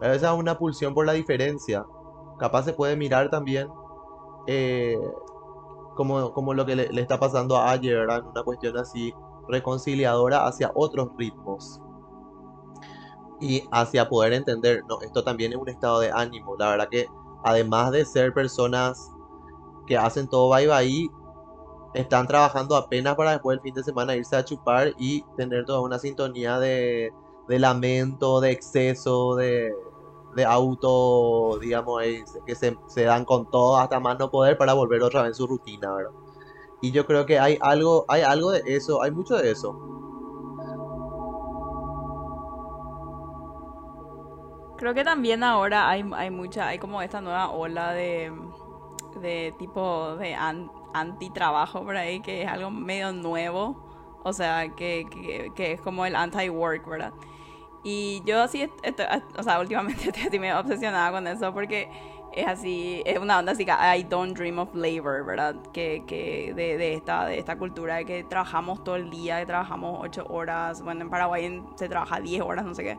a 0.00 0.08
veces 0.08 0.24
es 0.24 0.30
una 0.30 0.58
pulsión 0.58 0.94
por 0.94 1.06
la 1.06 1.12
diferencia. 1.12 1.86
Capaz 2.38 2.64
se 2.64 2.72
puede 2.72 2.96
mirar 2.96 3.30
también 3.30 3.68
eh, 4.46 4.98
como, 5.94 6.32
como 6.32 6.54
lo 6.54 6.66
que 6.66 6.76
le, 6.76 6.88
le 6.88 7.02
está 7.02 7.18
pasando 7.18 7.56
a 7.56 7.70
ayer, 7.70 7.96
¿verdad? 7.96 8.24
Una 8.26 8.42
cuestión 8.42 8.76
así 8.78 9.12
reconciliadora 9.48 10.46
hacia 10.46 10.70
otros 10.74 11.10
ritmos 11.16 11.80
y 13.40 13.64
hacia 13.72 14.08
poder 14.08 14.32
entender, 14.32 14.82
no, 14.88 15.00
esto 15.02 15.24
también 15.24 15.52
es 15.52 15.58
un 15.58 15.68
estado 15.68 16.00
de 16.00 16.10
ánimo, 16.12 16.56
la 16.56 16.70
verdad 16.70 16.88
que 16.88 17.06
además 17.44 17.90
de 17.90 18.04
ser 18.04 18.32
personas 18.32 19.10
que 19.86 19.96
hacen 19.96 20.28
todo 20.28 20.48
bye 20.48 20.68
bye, 20.68 21.10
están 21.94 22.26
trabajando 22.26 22.76
apenas 22.76 23.16
para 23.16 23.32
después 23.32 23.56
del 23.56 23.62
fin 23.62 23.74
de 23.74 23.82
semana 23.82 24.16
irse 24.16 24.36
a 24.36 24.44
chupar 24.44 24.94
y 24.96 25.24
tener 25.36 25.64
toda 25.64 25.80
una 25.80 25.98
sintonía 25.98 26.58
de, 26.58 27.12
de 27.48 27.58
lamento, 27.58 28.40
de 28.40 28.52
exceso, 28.52 29.34
de, 29.34 29.74
de 30.34 30.44
auto, 30.44 31.58
digamos, 31.60 32.02
que 32.46 32.54
se, 32.54 33.04
dan 33.04 33.24
con 33.24 33.50
todo 33.50 33.76
hasta 33.76 34.00
más 34.00 34.18
no 34.18 34.30
poder 34.30 34.56
para 34.56 34.72
volver 34.72 35.02
otra 35.02 35.22
vez 35.22 35.36
su 35.36 35.46
rutina, 35.46 35.94
¿verdad? 35.94 36.12
Y 36.80 36.90
yo 36.90 37.06
creo 37.06 37.26
que 37.26 37.38
hay 37.38 37.58
algo, 37.60 38.04
hay 38.08 38.22
algo 38.22 38.50
de 38.50 38.62
eso, 38.66 39.02
hay 39.02 39.10
mucho 39.10 39.36
de 39.36 39.50
eso. 39.50 39.72
Creo 44.78 44.94
que 44.94 45.04
también 45.04 45.44
ahora 45.44 45.88
hay, 45.88 46.04
hay 46.14 46.30
mucha, 46.30 46.66
hay 46.66 46.78
como 46.78 47.00
esta 47.02 47.20
nueva 47.20 47.50
ola 47.50 47.92
de, 47.92 48.32
de 49.20 49.54
tipo 49.58 50.16
de 50.16 50.34
an, 50.34 50.72
anti-trabajo 50.92 51.84
por 51.84 51.96
ahí, 51.96 52.20
que 52.20 52.42
es 52.42 52.48
algo 52.48 52.70
medio 52.70 53.12
nuevo, 53.12 53.76
o 54.24 54.32
sea, 54.32 54.74
que, 54.74 55.06
que, 55.08 55.52
que 55.54 55.72
es 55.72 55.80
como 55.80 56.04
el 56.04 56.16
anti-work, 56.16 56.84
¿verdad? 56.88 57.12
Y 57.84 58.22
yo 58.24 58.44
estoy, 58.44 58.70
o 59.36 59.42
sea, 59.42 59.60
últimamente 59.60 60.04
estoy 60.08 60.24
así 60.28 60.38
medio 60.38 60.60
obsesionada 60.60 61.10
con 61.10 61.26
eso 61.26 61.52
porque 61.52 61.88
es 62.32 62.46
así, 62.46 63.02
es 63.04 63.18
una 63.18 63.38
onda 63.38 63.52
así 63.52 63.64
que 63.64 63.72
I 63.72 64.04
don't 64.04 64.36
dream 64.36 64.58
of 64.58 64.74
labor, 64.74 65.24
¿verdad? 65.24 65.56
Que, 65.72 66.04
que 66.06 66.52
de, 66.54 66.78
de, 66.78 66.94
esta, 66.94 67.26
de 67.26 67.38
esta 67.38 67.58
cultura 67.58 67.96
de 67.96 68.04
que 68.04 68.24
trabajamos 68.24 68.82
todo 68.84 68.96
el 68.96 69.10
día, 69.10 69.40
que 69.40 69.46
trabajamos 69.46 69.98
8 70.02 70.26
horas, 70.28 70.82
bueno, 70.82 71.02
en 71.02 71.10
Paraguay 71.10 71.62
se 71.74 71.88
trabaja 71.88 72.20
10 72.20 72.42
horas, 72.42 72.64
no 72.64 72.74
sé 72.74 72.84
qué. 72.84 72.98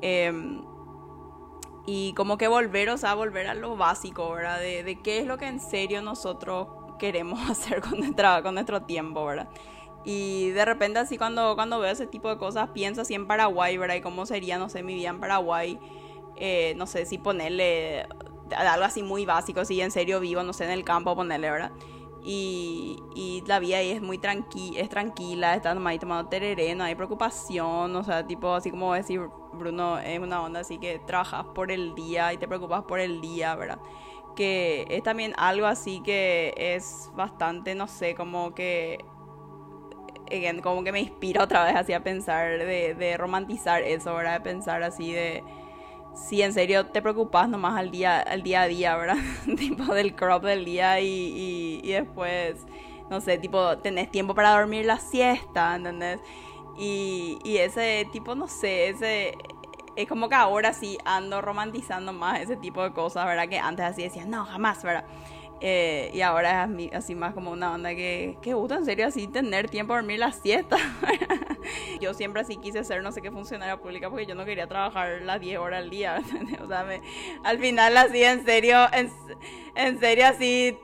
Eh, 0.00 0.60
y 1.86 2.14
como 2.14 2.38
que 2.38 2.48
volver, 2.48 2.88
o 2.90 2.96
sea, 2.96 3.14
volver 3.14 3.46
a 3.46 3.54
lo 3.54 3.76
básico, 3.76 4.30
¿verdad? 4.32 4.58
De, 4.58 4.82
de, 4.82 5.00
qué 5.00 5.18
es 5.18 5.26
lo 5.26 5.36
que 5.36 5.46
en 5.46 5.60
serio 5.60 6.00
nosotros 6.00 6.68
queremos 6.98 7.38
hacer 7.50 7.80
con, 7.80 7.98
nuestra, 7.98 8.42
con 8.42 8.54
nuestro 8.54 8.82
tiempo, 8.82 9.24
¿verdad? 9.24 9.48
Y 10.04 10.50
de 10.50 10.64
repente 10.64 10.98
así 10.98 11.16
cuando, 11.16 11.54
cuando 11.54 11.80
veo 11.80 11.90
ese 11.90 12.06
tipo 12.06 12.28
de 12.28 12.36
cosas, 12.36 12.68
pienso 12.70 13.00
así 13.00 13.14
en 13.14 13.26
Paraguay, 13.26 13.76
¿verdad? 13.78 13.96
Y 13.96 14.00
cómo 14.00 14.26
sería, 14.26 14.58
no 14.58 14.68
sé, 14.68 14.82
mi 14.82 14.94
vida 14.94 15.08
en 15.08 15.20
Paraguay. 15.20 15.78
Eh, 16.36 16.74
no 16.76 16.86
sé 16.86 17.06
si 17.06 17.18
ponerle 17.18 18.06
algo 18.56 18.84
así 18.84 19.02
muy 19.02 19.24
básico, 19.24 19.64
si 19.64 19.80
en 19.80 19.90
serio 19.90 20.20
vivo, 20.20 20.42
no 20.42 20.52
sé, 20.52 20.64
en 20.64 20.70
el 20.70 20.84
campo 20.84 21.14
ponerle, 21.14 21.50
¿verdad? 21.50 21.72
Y, 22.22 23.02
y 23.14 23.42
la 23.46 23.58
vida 23.58 23.78
ahí 23.78 23.90
es 23.90 24.00
muy 24.00 24.16
tranqui 24.16 24.78
es 24.78 24.88
tranquila, 24.88 25.54
estás 25.54 25.76
ahí 25.84 25.98
tomando 25.98 26.28
tereré, 26.30 26.74
no 26.74 26.84
hay 26.84 26.94
preocupación, 26.94 27.94
o 27.94 28.02
sea, 28.02 28.26
tipo 28.26 28.54
así 28.54 28.70
como 28.70 28.94
decir, 28.94 29.20
Bruno, 29.52 29.98
es 29.98 30.18
una 30.18 30.42
onda 30.42 30.60
así 30.60 30.78
que 30.78 30.98
trabajas 31.00 31.44
por 31.54 31.70
el 31.70 31.94
día 31.94 32.32
y 32.32 32.38
te 32.38 32.48
preocupas 32.48 32.84
por 32.84 32.98
el 32.98 33.20
día, 33.20 33.54
¿verdad? 33.54 33.78
Que 34.34 34.86
es 34.88 35.02
también 35.02 35.34
algo 35.36 35.66
así 35.66 36.00
que 36.02 36.54
es 36.56 37.10
bastante, 37.14 37.74
no 37.74 37.88
sé, 37.88 38.14
como 38.14 38.54
que 38.54 39.04
como 40.62 40.84
que 40.84 40.92
me 40.92 41.00
inspira 41.00 41.42
otra 41.44 41.64
vez 41.64 41.76
así 41.76 41.92
a 41.92 42.02
pensar, 42.02 42.58
de, 42.58 43.16
romantizar 43.18 43.82
eso, 43.82 44.14
¿verdad? 44.14 44.34
De 44.34 44.40
pensar 44.40 44.82
así 44.82 45.12
de 45.12 45.42
si 46.14 46.42
en 46.42 46.52
serio 46.52 46.86
te 46.86 47.02
preocupas 47.02 47.48
nomás 47.48 47.76
al 47.78 47.90
día, 47.90 48.20
al 48.20 48.42
día 48.42 48.62
a 48.62 48.68
día, 48.68 48.96
¿verdad? 48.96 49.16
tipo 49.58 49.92
del 49.94 50.14
crop 50.14 50.44
del 50.44 50.64
día 50.64 51.00
y, 51.00 51.80
y, 51.82 51.92
después, 51.92 52.64
no 53.10 53.20
sé, 53.20 53.38
tipo, 53.38 53.78
tenés 53.78 54.10
tiempo 54.10 54.34
para 54.34 54.50
dormir 54.50 54.86
la 54.86 54.98
siesta, 54.98 55.74
¿entendés? 55.74 56.20
Y, 56.78 57.38
y 57.44 57.58
ese 57.58 58.08
tipo, 58.12 58.34
no 58.34 58.48
sé, 58.48 58.88
ese... 58.88 59.36
Es 59.96 60.08
como 60.08 60.28
que 60.28 60.34
ahora 60.34 60.72
sí 60.72 60.98
ando 61.04 61.40
romantizando 61.40 62.12
más 62.12 62.40
ese 62.40 62.56
tipo 62.56 62.82
de 62.82 62.92
cosas, 62.92 63.26
¿verdad? 63.26 63.48
Que 63.48 63.60
antes 63.60 63.86
así 63.86 64.02
decía, 64.02 64.24
no, 64.24 64.44
jamás, 64.44 64.82
¿verdad? 64.82 65.04
Eh, 65.60 66.10
y 66.12 66.20
ahora 66.20 66.68
es 66.78 66.92
así 66.94 67.14
más 67.14 67.32
como 67.32 67.50
una 67.50 67.72
onda 67.72 67.90
que, 67.94 68.36
que 68.42 68.54
gusta 68.54 68.76
en 68.76 68.84
serio 68.84 69.06
así 69.06 69.28
tener 69.28 69.70
tiempo 69.70 69.94
a 69.94 69.96
dormir 69.96 70.18
la 70.18 70.32
siesta. 70.32 70.76
yo 72.00 72.14
siempre 72.14 72.42
así 72.42 72.56
quise 72.56 72.84
ser 72.84 73.02
no 73.02 73.12
sé 73.12 73.22
qué 73.22 73.30
funcionaria 73.30 73.76
pública 73.78 74.10
porque 74.10 74.26
yo 74.26 74.34
no 74.34 74.44
quería 74.44 74.66
trabajar 74.66 75.22
las 75.22 75.40
10 75.40 75.58
horas 75.58 75.82
al 75.82 75.90
día. 75.90 76.22
o 76.62 76.66
sea, 76.66 76.86
al 77.44 77.58
final 77.58 77.96
así 77.96 78.22
en 78.22 78.44
serio, 78.44 78.86
en, 78.92 79.10
en 79.74 80.00
serio 80.00 80.26
así, 80.26 80.78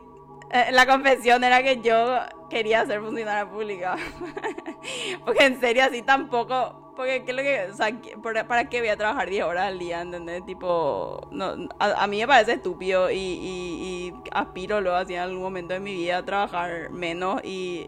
eh, 0.53 0.73
la 0.73 0.87
confesión 0.87 1.45
era 1.45 1.63
que 1.63 1.81
yo 1.81 2.21
quería 2.49 2.85
ser 2.87 3.01
funcionaria 3.01 3.51
pública. 3.51 3.97
porque 5.25 5.45
en 5.45 5.61
serio 5.61 5.85
así 5.85 6.03
tampoco 6.03 6.80
porque, 6.97 7.25
¿qué 7.25 7.33
lo 7.33 7.43
que, 7.43 7.69
o 7.71 7.75
sea, 7.75 7.89
¿para 8.47 8.69
qué 8.69 8.81
voy 8.81 8.89
a 8.89 8.97
trabajar 8.97 9.29
10 9.29 9.45
horas 9.45 9.67
al 9.67 9.79
día? 9.79 10.01
¿Entendés? 10.01 10.45
Tipo, 10.45 11.29
no, 11.31 11.69
a, 11.79 12.07
mí 12.07 12.19
me 12.19 12.27
parece 12.27 12.55
estúpido 12.55 13.11
y, 13.11 13.17
y, 13.17 14.15
aspiro 14.33 14.81
luego 14.81 14.97
así 14.97 15.15
en 15.15 15.21
algún 15.21 15.43
momento 15.43 15.75
de 15.75 15.81
mi 15.81 15.95
vida 15.95 16.19
a 16.19 16.25
trabajar 16.25 16.91
menos 16.91 17.41
y 17.45 17.87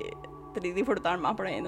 disfrutar 0.61 1.19
más 1.19 1.35
por 1.35 1.47
ahí. 1.47 1.63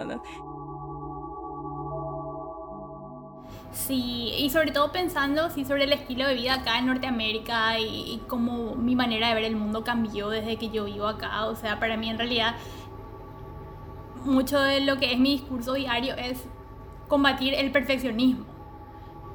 Sí, 3.73 4.33
y 4.39 4.51
sobre 4.51 4.71
todo 4.71 4.93
pensando 4.93 5.51
sí, 5.51 5.65
sobre 5.65 5.85
el 5.85 5.93
estilo 5.93 6.27
de 6.29 6.35
vida 6.35 6.55
acá 6.55 6.79
en 6.79 6.87
Norteamérica 6.87 7.79
y, 7.81 8.13
y 8.13 8.23
cómo 8.29 8.77
mi 8.77 8.95
manera 8.95 9.29
de 9.29 9.35
ver 9.35 9.45
el 9.45 9.57
mundo 9.57 9.83
cambió 9.83 10.29
desde 10.29 10.57
que 10.57 10.71
yo 10.71 10.85
vivo 10.85 11.09
acá. 11.09 11.47
O 11.47 11.57
sea, 11.57 11.81
para 11.81 11.97
mí 11.97 12.09
en 12.09 12.19
realidad 12.19 12.55
mucho 14.25 14.61
de 14.61 14.81
lo 14.81 14.97
que 14.99 15.13
es 15.13 15.19
mi 15.19 15.33
discurso 15.33 15.75
diario 15.75 16.15
es 16.17 16.45
combatir 17.09 17.55
el 17.55 17.71
perfeccionismo 17.73 18.55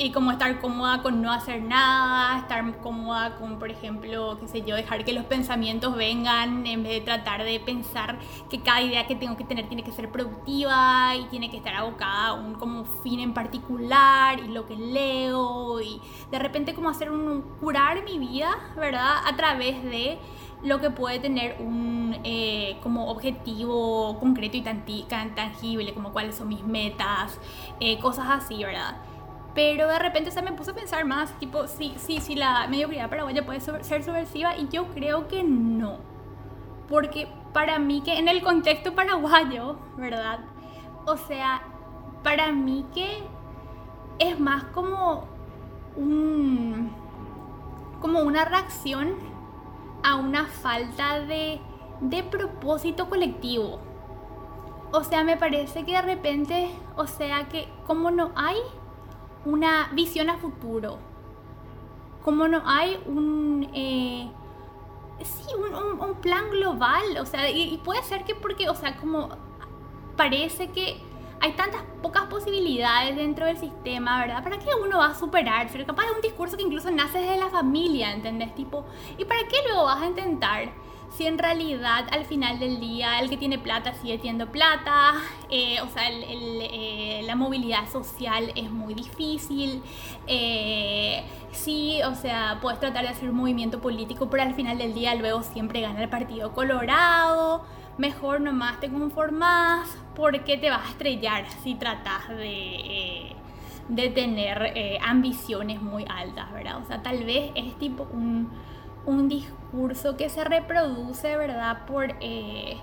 y 0.01 0.11
como 0.11 0.31
estar 0.31 0.61
cómoda 0.61 1.03
con 1.03 1.21
no 1.21 1.29
hacer 1.29 1.61
nada, 1.61 2.39
estar 2.39 2.77
cómoda 2.79 3.35
con, 3.35 3.59
por 3.59 3.69
ejemplo, 3.69 4.37
qué 4.39 4.47
sé 4.47 4.61
yo, 4.61 4.77
dejar 4.77 5.03
que 5.03 5.11
los 5.11 5.25
pensamientos 5.25 5.93
vengan 5.93 6.65
en 6.65 6.83
vez 6.83 6.93
de 6.93 7.01
tratar 7.01 7.43
de 7.43 7.59
pensar 7.59 8.17
que 8.49 8.61
cada 8.61 8.81
idea 8.81 9.05
que 9.07 9.15
tengo 9.15 9.35
que 9.35 9.43
tener 9.43 9.67
tiene 9.67 9.83
que 9.83 9.91
ser 9.91 10.09
productiva 10.09 11.17
y 11.17 11.25
tiene 11.25 11.51
que 11.51 11.57
estar 11.57 11.75
abocada 11.75 12.27
a 12.27 12.33
un 12.33 12.53
como 12.55 12.85
fin 13.03 13.19
en 13.19 13.33
particular 13.33 14.39
y 14.39 14.47
lo 14.47 14.65
que 14.65 14.77
leo 14.77 15.81
y 15.81 15.99
de 16.31 16.39
repente 16.39 16.73
como 16.73 16.89
hacer 16.89 17.11
un 17.11 17.41
curar 17.59 18.01
mi 18.05 18.17
vida, 18.19 18.51
¿verdad? 18.77 19.17
A 19.25 19.35
través 19.35 19.83
de 19.83 20.17
lo 20.63 20.79
que 20.79 20.89
puede 20.89 21.19
tener 21.19 21.57
un 21.59 22.15
eh, 22.23 22.77
como 22.83 23.09
objetivo 23.09 24.19
concreto 24.19 24.57
y 24.57 24.61
tan, 24.61 25.35
tangible, 25.35 25.93
como 25.93 26.11
cuáles 26.11 26.35
son 26.35 26.49
mis 26.49 26.63
metas, 26.63 27.39
eh, 27.79 27.97
cosas 27.99 28.25
así, 28.29 28.63
¿verdad? 28.63 28.97
Pero 29.55 29.87
de 29.87 29.99
repente 29.99 30.31
se 30.31 30.41
me 30.41 30.51
puso 30.51 30.71
a 30.71 30.75
pensar 30.75 31.05
más, 31.05 31.37
tipo, 31.39 31.67
sí, 31.67 31.93
sí, 31.97 32.19
sí, 32.19 32.35
la 32.35 32.67
mediocridad 32.67 33.09
paraguaya 33.09 33.45
puede 33.45 33.59
ser 33.59 34.03
subversiva 34.03 34.55
y 34.57 34.67
yo 34.69 34.87
creo 34.87 35.27
que 35.27 35.43
no. 35.43 35.97
Porque 36.87 37.27
para 37.53 37.79
mí 37.79 38.01
que 38.01 38.17
en 38.17 38.27
el 38.27 38.41
contexto 38.41 38.93
paraguayo, 38.93 39.77
¿verdad? 39.97 40.39
O 41.05 41.17
sea, 41.17 41.61
para 42.23 42.51
mí 42.51 42.85
que 42.93 43.23
es 44.19 44.39
más 44.39 44.65
como 44.65 45.25
un 45.95 46.91
como 48.01 48.21
una 48.21 48.45
reacción 48.45 49.15
a 50.03 50.15
una 50.15 50.45
falta 50.47 51.19
de, 51.19 51.59
de 52.01 52.23
propósito 52.23 53.09
colectivo. 53.09 53.79
O 54.91 55.03
sea, 55.03 55.23
me 55.23 55.37
parece 55.37 55.85
que 55.85 55.93
de 55.93 56.01
repente, 56.01 56.69
o 56.95 57.05
sea, 57.05 57.47
que 57.47 57.67
como 57.85 58.11
no 58.11 58.31
hay 58.35 58.57
una 59.45 59.89
visión 59.93 60.29
a 60.29 60.37
futuro, 60.37 60.97
como 62.23 62.47
no 62.47 62.61
hay 62.65 62.99
un, 63.05 63.69
eh, 63.73 64.29
sí, 65.23 65.45
un, 65.55 66.01
un, 66.01 66.15
plan 66.15 66.49
global, 66.49 67.17
o 67.19 67.25
sea, 67.25 67.49
y, 67.49 67.73
y, 67.73 67.77
puede 67.77 68.01
ser 68.03 68.25
que 68.25 68.35
porque, 68.35 68.69
o 68.69 68.75
sea, 68.75 68.97
como 68.97 69.29
parece 70.17 70.69
que 70.69 71.01
hay 71.41 71.53
tantas 71.53 71.81
pocas 72.01 72.23
posibilidades 72.25 73.15
dentro 73.15 73.45
del 73.45 73.57
sistema, 73.57 74.19
¿verdad? 74.19 74.43
¿Para 74.43 74.59
qué 74.59 74.69
uno 74.81 74.99
va 74.99 75.07
a 75.07 75.15
superarse? 75.15 75.85
Capaz 75.85 76.05
es 76.05 76.15
un 76.15 76.21
discurso 76.21 76.57
que 76.57 76.63
incluso 76.63 76.91
nace 76.91 77.19
desde 77.19 77.37
la 77.37 77.49
familia, 77.49 78.11
¿entendés? 78.11 78.53
Tipo, 78.55 78.85
¿y 79.17 79.25
para 79.25 79.41
qué 79.47 79.57
luego 79.65 79.85
vas 79.85 80.01
a 80.01 80.07
intentar? 80.07 80.69
Si 81.09 81.25
en 81.25 81.39
realidad 81.39 82.05
al 82.11 82.23
final 82.25 82.59
del 82.59 82.79
día 82.79 83.19
el 83.19 83.29
que 83.29 83.37
tiene 83.37 83.57
plata 83.57 83.93
sigue 83.95 84.17
teniendo 84.17 84.51
plata, 84.51 85.15
eh, 85.49 85.81
o 85.81 85.87
sea, 85.87 86.03
eh, 86.07 87.21
la 87.25 87.35
movilidad 87.35 87.89
social 87.89 88.51
es 88.55 88.69
muy 88.69 88.93
difícil, 88.93 89.81
eh, 90.27 91.23
sí, 91.51 91.99
o 92.03 92.13
sea, 92.13 92.59
puedes 92.61 92.79
tratar 92.79 93.03
de 93.03 93.09
hacer 93.09 93.29
un 93.29 93.37
movimiento 93.37 93.81
político, 93.81 94.29
pero 94.29 94.43
al 94.43 94.53
final 94.53 94.77
del 94.77 94.93
día 94.93 95.15
luego 95.15 95.41
siempre 95.41 95.81
gana 95.81 96.03
el 96.03 96.09
Partido 96.09 96.53
Colorado 96.53 97.63
mejor 97.99 98.39
nomás 98.39 98.79
te 98.79 98.89
conformas 98.89 99.97
porque 100.15 100.57
te 100.57 100.69
vas 100.69 100.87
a 100.87 100.89
estrellar 100.89 101.49
si 101.63 101.75
tratas 101.75 102.29
de, 102.29 102.75
eh, 102.75 103.35
de 103.89 104.09
tener 104.09 104.71
eh, 104.73 104.97
ambiciones 105.05 105.81
muy 105.81 106.05
altas, 106.09 106.51
¿verdad? 106.53 106.77
O 106.81 106.85
sea, 106.85 107.03
tal 107.03 107.25
vez 107.25 107.51
es 107.55 107.77
tipo 107.77 108.07
un, 108.13 108.49
un 109.05 109.27
discurso 109.27 110.15
que 110.15 110.29
se 110.29 110.45
reproduce, 110.45 111.35
¿verdad? 111.35 111.85
Por 111.85 112.15
eh, 112.21 112.77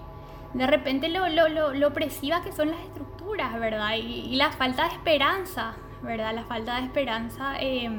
de 0.52 0.66
repente 0.66 1.08
lo, 1.08 1.26
lo, 1.28 1.48
lo, 1.48 1.72
lo, 1.72 1.92
que 1.94 2.10
son 2.10 2.70
las 2.70 2.80
estructuras, 2.80 3.58
¿verdad? 3.58 3.96
Y, 3.96 4.26
y, 4.32 4.36
la 4.36 4.52
falta 4.52 4.84
de 4.84 4.90
esperanza, 4.90 5.74
¿verdad? 6.02 6.34
La 6.34 6.44
falta 6.44 6.76
de 6.76 6.84
esperanza. 6.84 7.54
Eh, 7.58 7.90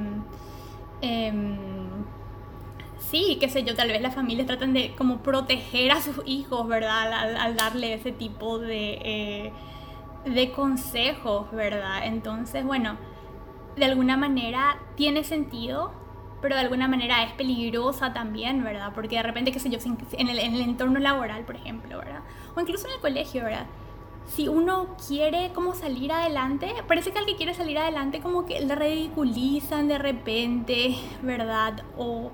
sí, 3.09 3.37
qué 3.39 3.49
sé 3.49 3.63
yo, 3.63 3.75
tal 3.75 3.89
vez 3.89 4.01
las 4.01 4.15
familias 4.15 4.47
tratan 4.47 4.73
de 4.73 4.93
como 4.95 5.19
proteger 5.19 5.91
a 5.91 6.01
sus 6.01 6.21
hijos, 6.25 6.67
¿verdad? 6.67 7.37
Al, 7.37 7.55
darle 7.55 7.93
ese 7.93 8.11
tipo 8.11 8.59
de, 8.59 8.99
eh, 9.03 9.53
de 10.25 10.51
consejos, 10.51 11.51
¿verdad? 11.51 12.05
Entonces, 12.05 12.65
bueno, 12.65 12.97
de 13.75 13.85
alguna 13.85 14.17
manera 14.17 14.79
tiene 14.95 15.23
sentido, 15.23 15.91
pero 16.41 16.55
de 16.55 16.61
alguna 16.61 16.87
manera 16.87 17.23
es 17.23 17.33
peligrosa 17.33 18.13
también, 18.13 18.63
¿verdad? 18.63 18.91
Porque 18.93 19.15
de 19.15 19.23
repente, 19.23 19.51
qué 19.51 19.59
sé 19.59 19.69
yo, 19.69 19.79
en 20.13 20.27
el, 20.27 20.39
en 20.39 20.53
el 20.53 20.61
entorno 20.61 20.99
laboral, 20.99 21.43
por 21.45 21.55
ejemplo, 21.55 21.97
¿verdad? 21.97 22.21
O 22.55 22.61
incluso 22.61 22.87
en 22.87 22.93
el 22.93 22.99
colegio, 22.99 23.43
¿verdad? 23.43 23.67
si 24.27 24.49
uno 24.49 24.97
quiere 25.07 25.51
como 25.53 25.73
salir 25.73 26.11
adelante, 26.11 26.73
parece 26.87 27.11
que 27.11 27.19
al 27.19 27.25
que 27.25 27.35
quiere 27.35 27.53
salir 27.53 27.77
adelante 27.77 28.19
como 28.19 28.45
que 28.45 28.59
le 28.59 28.75
ridiculizan 28.75 29.87
de 29.87 29.97
repente, 29.97 30.95
¿verdad? 31.21 31.83
O, 31.97 32.31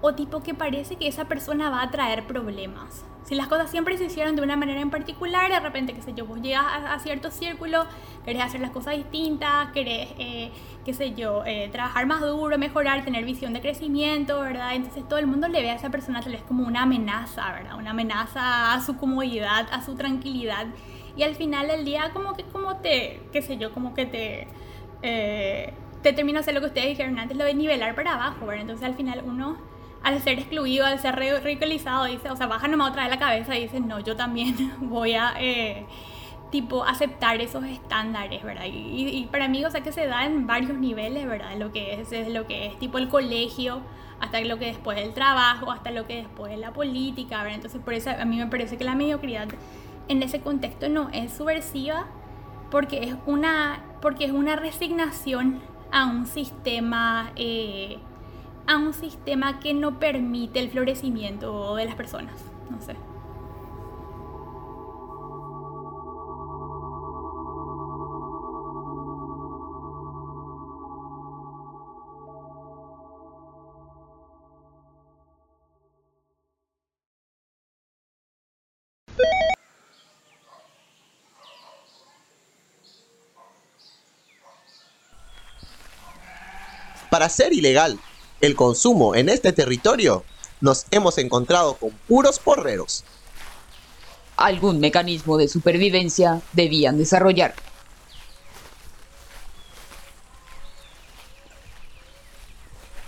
o 0.00 0.14
tipo 0.14 0.42
que 0.42 0.54
parece 0.54 0.96
que 0.96 1.08
esa 1.08 1.26
persona 1.26 1.70
va 1.70 1.82
a 1.82 1.90
traer 1.90 2.26
problemas. 2.26 3.04
Si 3.26 3.34
las 3.34 3.48
cosas 3.48 3.68
siempre 3.68 3.98
se 3.98 4.04
hicieron 4.04 4.36
de 4.36 4.42
una 4.42 4.54
manera 4.54 4.80
en 4.80 4.90
particular, 4.90 5.50
de 5.50 5.58
repente, 5.58 5.92
qué 5.92 6.00
sé 6.00 6.14
yo, 6.14 6.26
vos 6.26 6.40
llegas 6.40 6.64
a, 6.64 6.96
cierto 7.00 7.32
círculo, 7.32 7.84
querés 8.24 8.40
hacer 8.40 8.60
las 8.60 8.70
cosas 8.70 8.94
distintas, 8.96 9.72
querés, 9.72 10.10
eh, 10.18 10.52
qué 10.84 10.94
sé 10.94 11.12
yo, 11.12 11.44
eh, 11.44 11.68
trabajar 11.72 12.06
más 12.06 12.20
duro, 12.20 12.56
mejorar, 12.56 13.04
tener 13.04 13.24
visión 13.24 13.52
de 13.52 13.60
crecimiento, 13.60 14.40
¿verdad? 14.40 14.76
Entonces 14.76 15.08
todo 15.08 15.18
el 15.18 15.26
mundo 15.26 15.48
le 15.48 15.60
ve 15.60 15.70
a 15.70 15.74
esa 15.74 15.90
persona 15.90 16.20
tal 16.20 16.32
vez 16.32 16.42
como 16.42 16.64
una 16.64 16.82
amenaza, 16.82 17.50
¿verdad? 17.50 17.76
Una 17.76 17.90
amenaza 17.90 18.74
a 18.74 18.80
su 18.80 18.96
comodidad, 18.96 19.66
a 19.72 19.82
su 19.82 19.96
tranquilidad. 19.96 20.66
Y 21.16 21.24
al 21.24 21.34
final 21.34 21.66
del 21.66 21.84
día 21.84 22.10
como 22.12 22.34
que 22.34 22.44
como 22.44 22.76
te, 22.76 23.22
qué 23.32 23.42
sé 23.42 23.56
yo, 23.56 23.72
como 23.72 23.92
que 23.94 24.06
te... 24.06 24.48
Eh, 25.02 25.74
te 26.02 26.12
termina 26.12 26.38
hacer 26.38 26.54
lo 26.54 26.60
que 26.60 26.66
ustedes 26.66 26.86
dijeron 26.90 27.18
antes, 27.18 27.36
lo 27.36 27.44
de 27.44 27.54
nivelar 27.54 27.96
para 27.96 28.14
abajo, 28.14 28.46
¿verdad? 28.46 28.60
Entonces 28.60 28.86
al 28.86 28.94
final 28.94 29.24
uno 29.26 29.56
al 30.06 30.22
ser 30.22 30.38
excluido, 30.38 30.86
al 30.86 31.00
ser 31.00 31.16
ridiculizado, 31.16 32.04
dice, 32.04 32.30
o 32.30 32.36
sea, 32.36 32.46
baja 32.46 32.68
nomás 32.68 32.90
otra 32.90 33.02
vez 33.02 33.10
la 33.10 33.18
cabeza 33.18 33.56
y 33.56 33.62
dice, 33.62 33.80
no, 33.80 33.98
yo 33.98 34.14
también 34.14 34.54
voy 34.80 35.14
a, 35.14 35.34
eh, 35.40 35.84
tipo, 36.52 36.84
aceptar 36.84 37.40
esos 37.40 37.64
estándares, 37.64 38.44
¿verdad? 38.44 38.66
Y, 38.68 39.26
para 39.32 39.48
mí, 39.48 39.64
o 39.64 39.70
sea, 39.70 39.80
que 39.80 39.90
se 39.90 40.06
da 40.06 40.24
en 40.24 40.46
varios 40.46 40.78
niveles, 40.78 41.26
¿verdad? 41.26 41.56
Lo 41.58 41.72
que 41.72 42.00
es, 42.00 42.12
es 42.12 42.28
lo 42.28 42.46
que 42.46 42.66
es 42.66 42.78
tipo 42.78 42.98
el 42.98 43.08
colegio, 43.08 43.80
hasta 44.20 44.40
lo 44.42 44.60
que 44.60 44.66
después 44.66 44.96
el 44.96 45.12
trabajo, 45.12 45.72
hasta 45.72 45.90
lo 45.90 46.06
que 46.06 46.18
después 46.18 46.52
es 46.52 46.60
la 46.60 46.72
política, 46.72 47.38
¿verdad? 47.38 47.56
Entonces, 47.56 47.82
por 47.82 47.92
eso 47.92 48.10
a 48.10 48.24
mí 48.24 48.36
me 48.36 48.46
parece 48.46 48.76
que 48.76 48.84
la 48.84 48.94
mediocridad 48.94 49.48
en 50.06 50.22
ese 50.22 50.40
contexto 50.40 50.88
no 50.88 51.08
es 51.12 51.32
subversiva, 51.32 52.06
porque 52.70 53.02
es 53.02 53.16
una, 53.26 53.82
porque 54.00 54.26
es 54.26 54.30
una 54.30 54.54
resignación 54.54 55.62
a 55.90 56.06
un 56.06 56.26
sistema... 56.26 57.32
Eh, 57.34 57.98
a 58.66 58.76
un 58.76 58.92
sistema 58.92 59.60
que 59.60 59.74
no 59.74 59.98
permite 59.98 60.58
el 60.58 60.70
florecimiento 60.70 61.76
de 61.76 61.84
las 61.84 61.94
personas. 61.94 62.34
No 62.70 62.80
sé. 62.80 62.96
Para 87.08 87.28
ser 87.30 87.52
ilegal 87.52 87.98
el 88.40 88.54
consumo 88.54 89.14
en 89.14 89.28
este 89.28 89.52
territorio, 89.52 90.24
nos 90.60 90.86
hemos 90.90 91.18
encontrado 91.18 91.74
con 91.76 91.90
puros 92.08 92.38
porreros. 92.38 93.04
Algún 94.36 94.80
mecanismo 94.80 95.38
de 95.38 95.48
supervivencia 95.48 96.42
debían 96.52 96.98
desarrollar. 96.98 97.54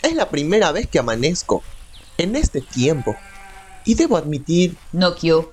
Es 0.02 0.14
la 0.14 0.30
primera 0.30 0.72
vez 0.72 0.86
que 0.86 0.98
amanezco 0.98 1.62
en 2.16 2.36
este 2.36 2.60
tiempo. 2.60 3.14
Y 3.84 3.94
debo 3.94 4.16
admitir... 4.16 4.76
Nokio, 4.92 5.52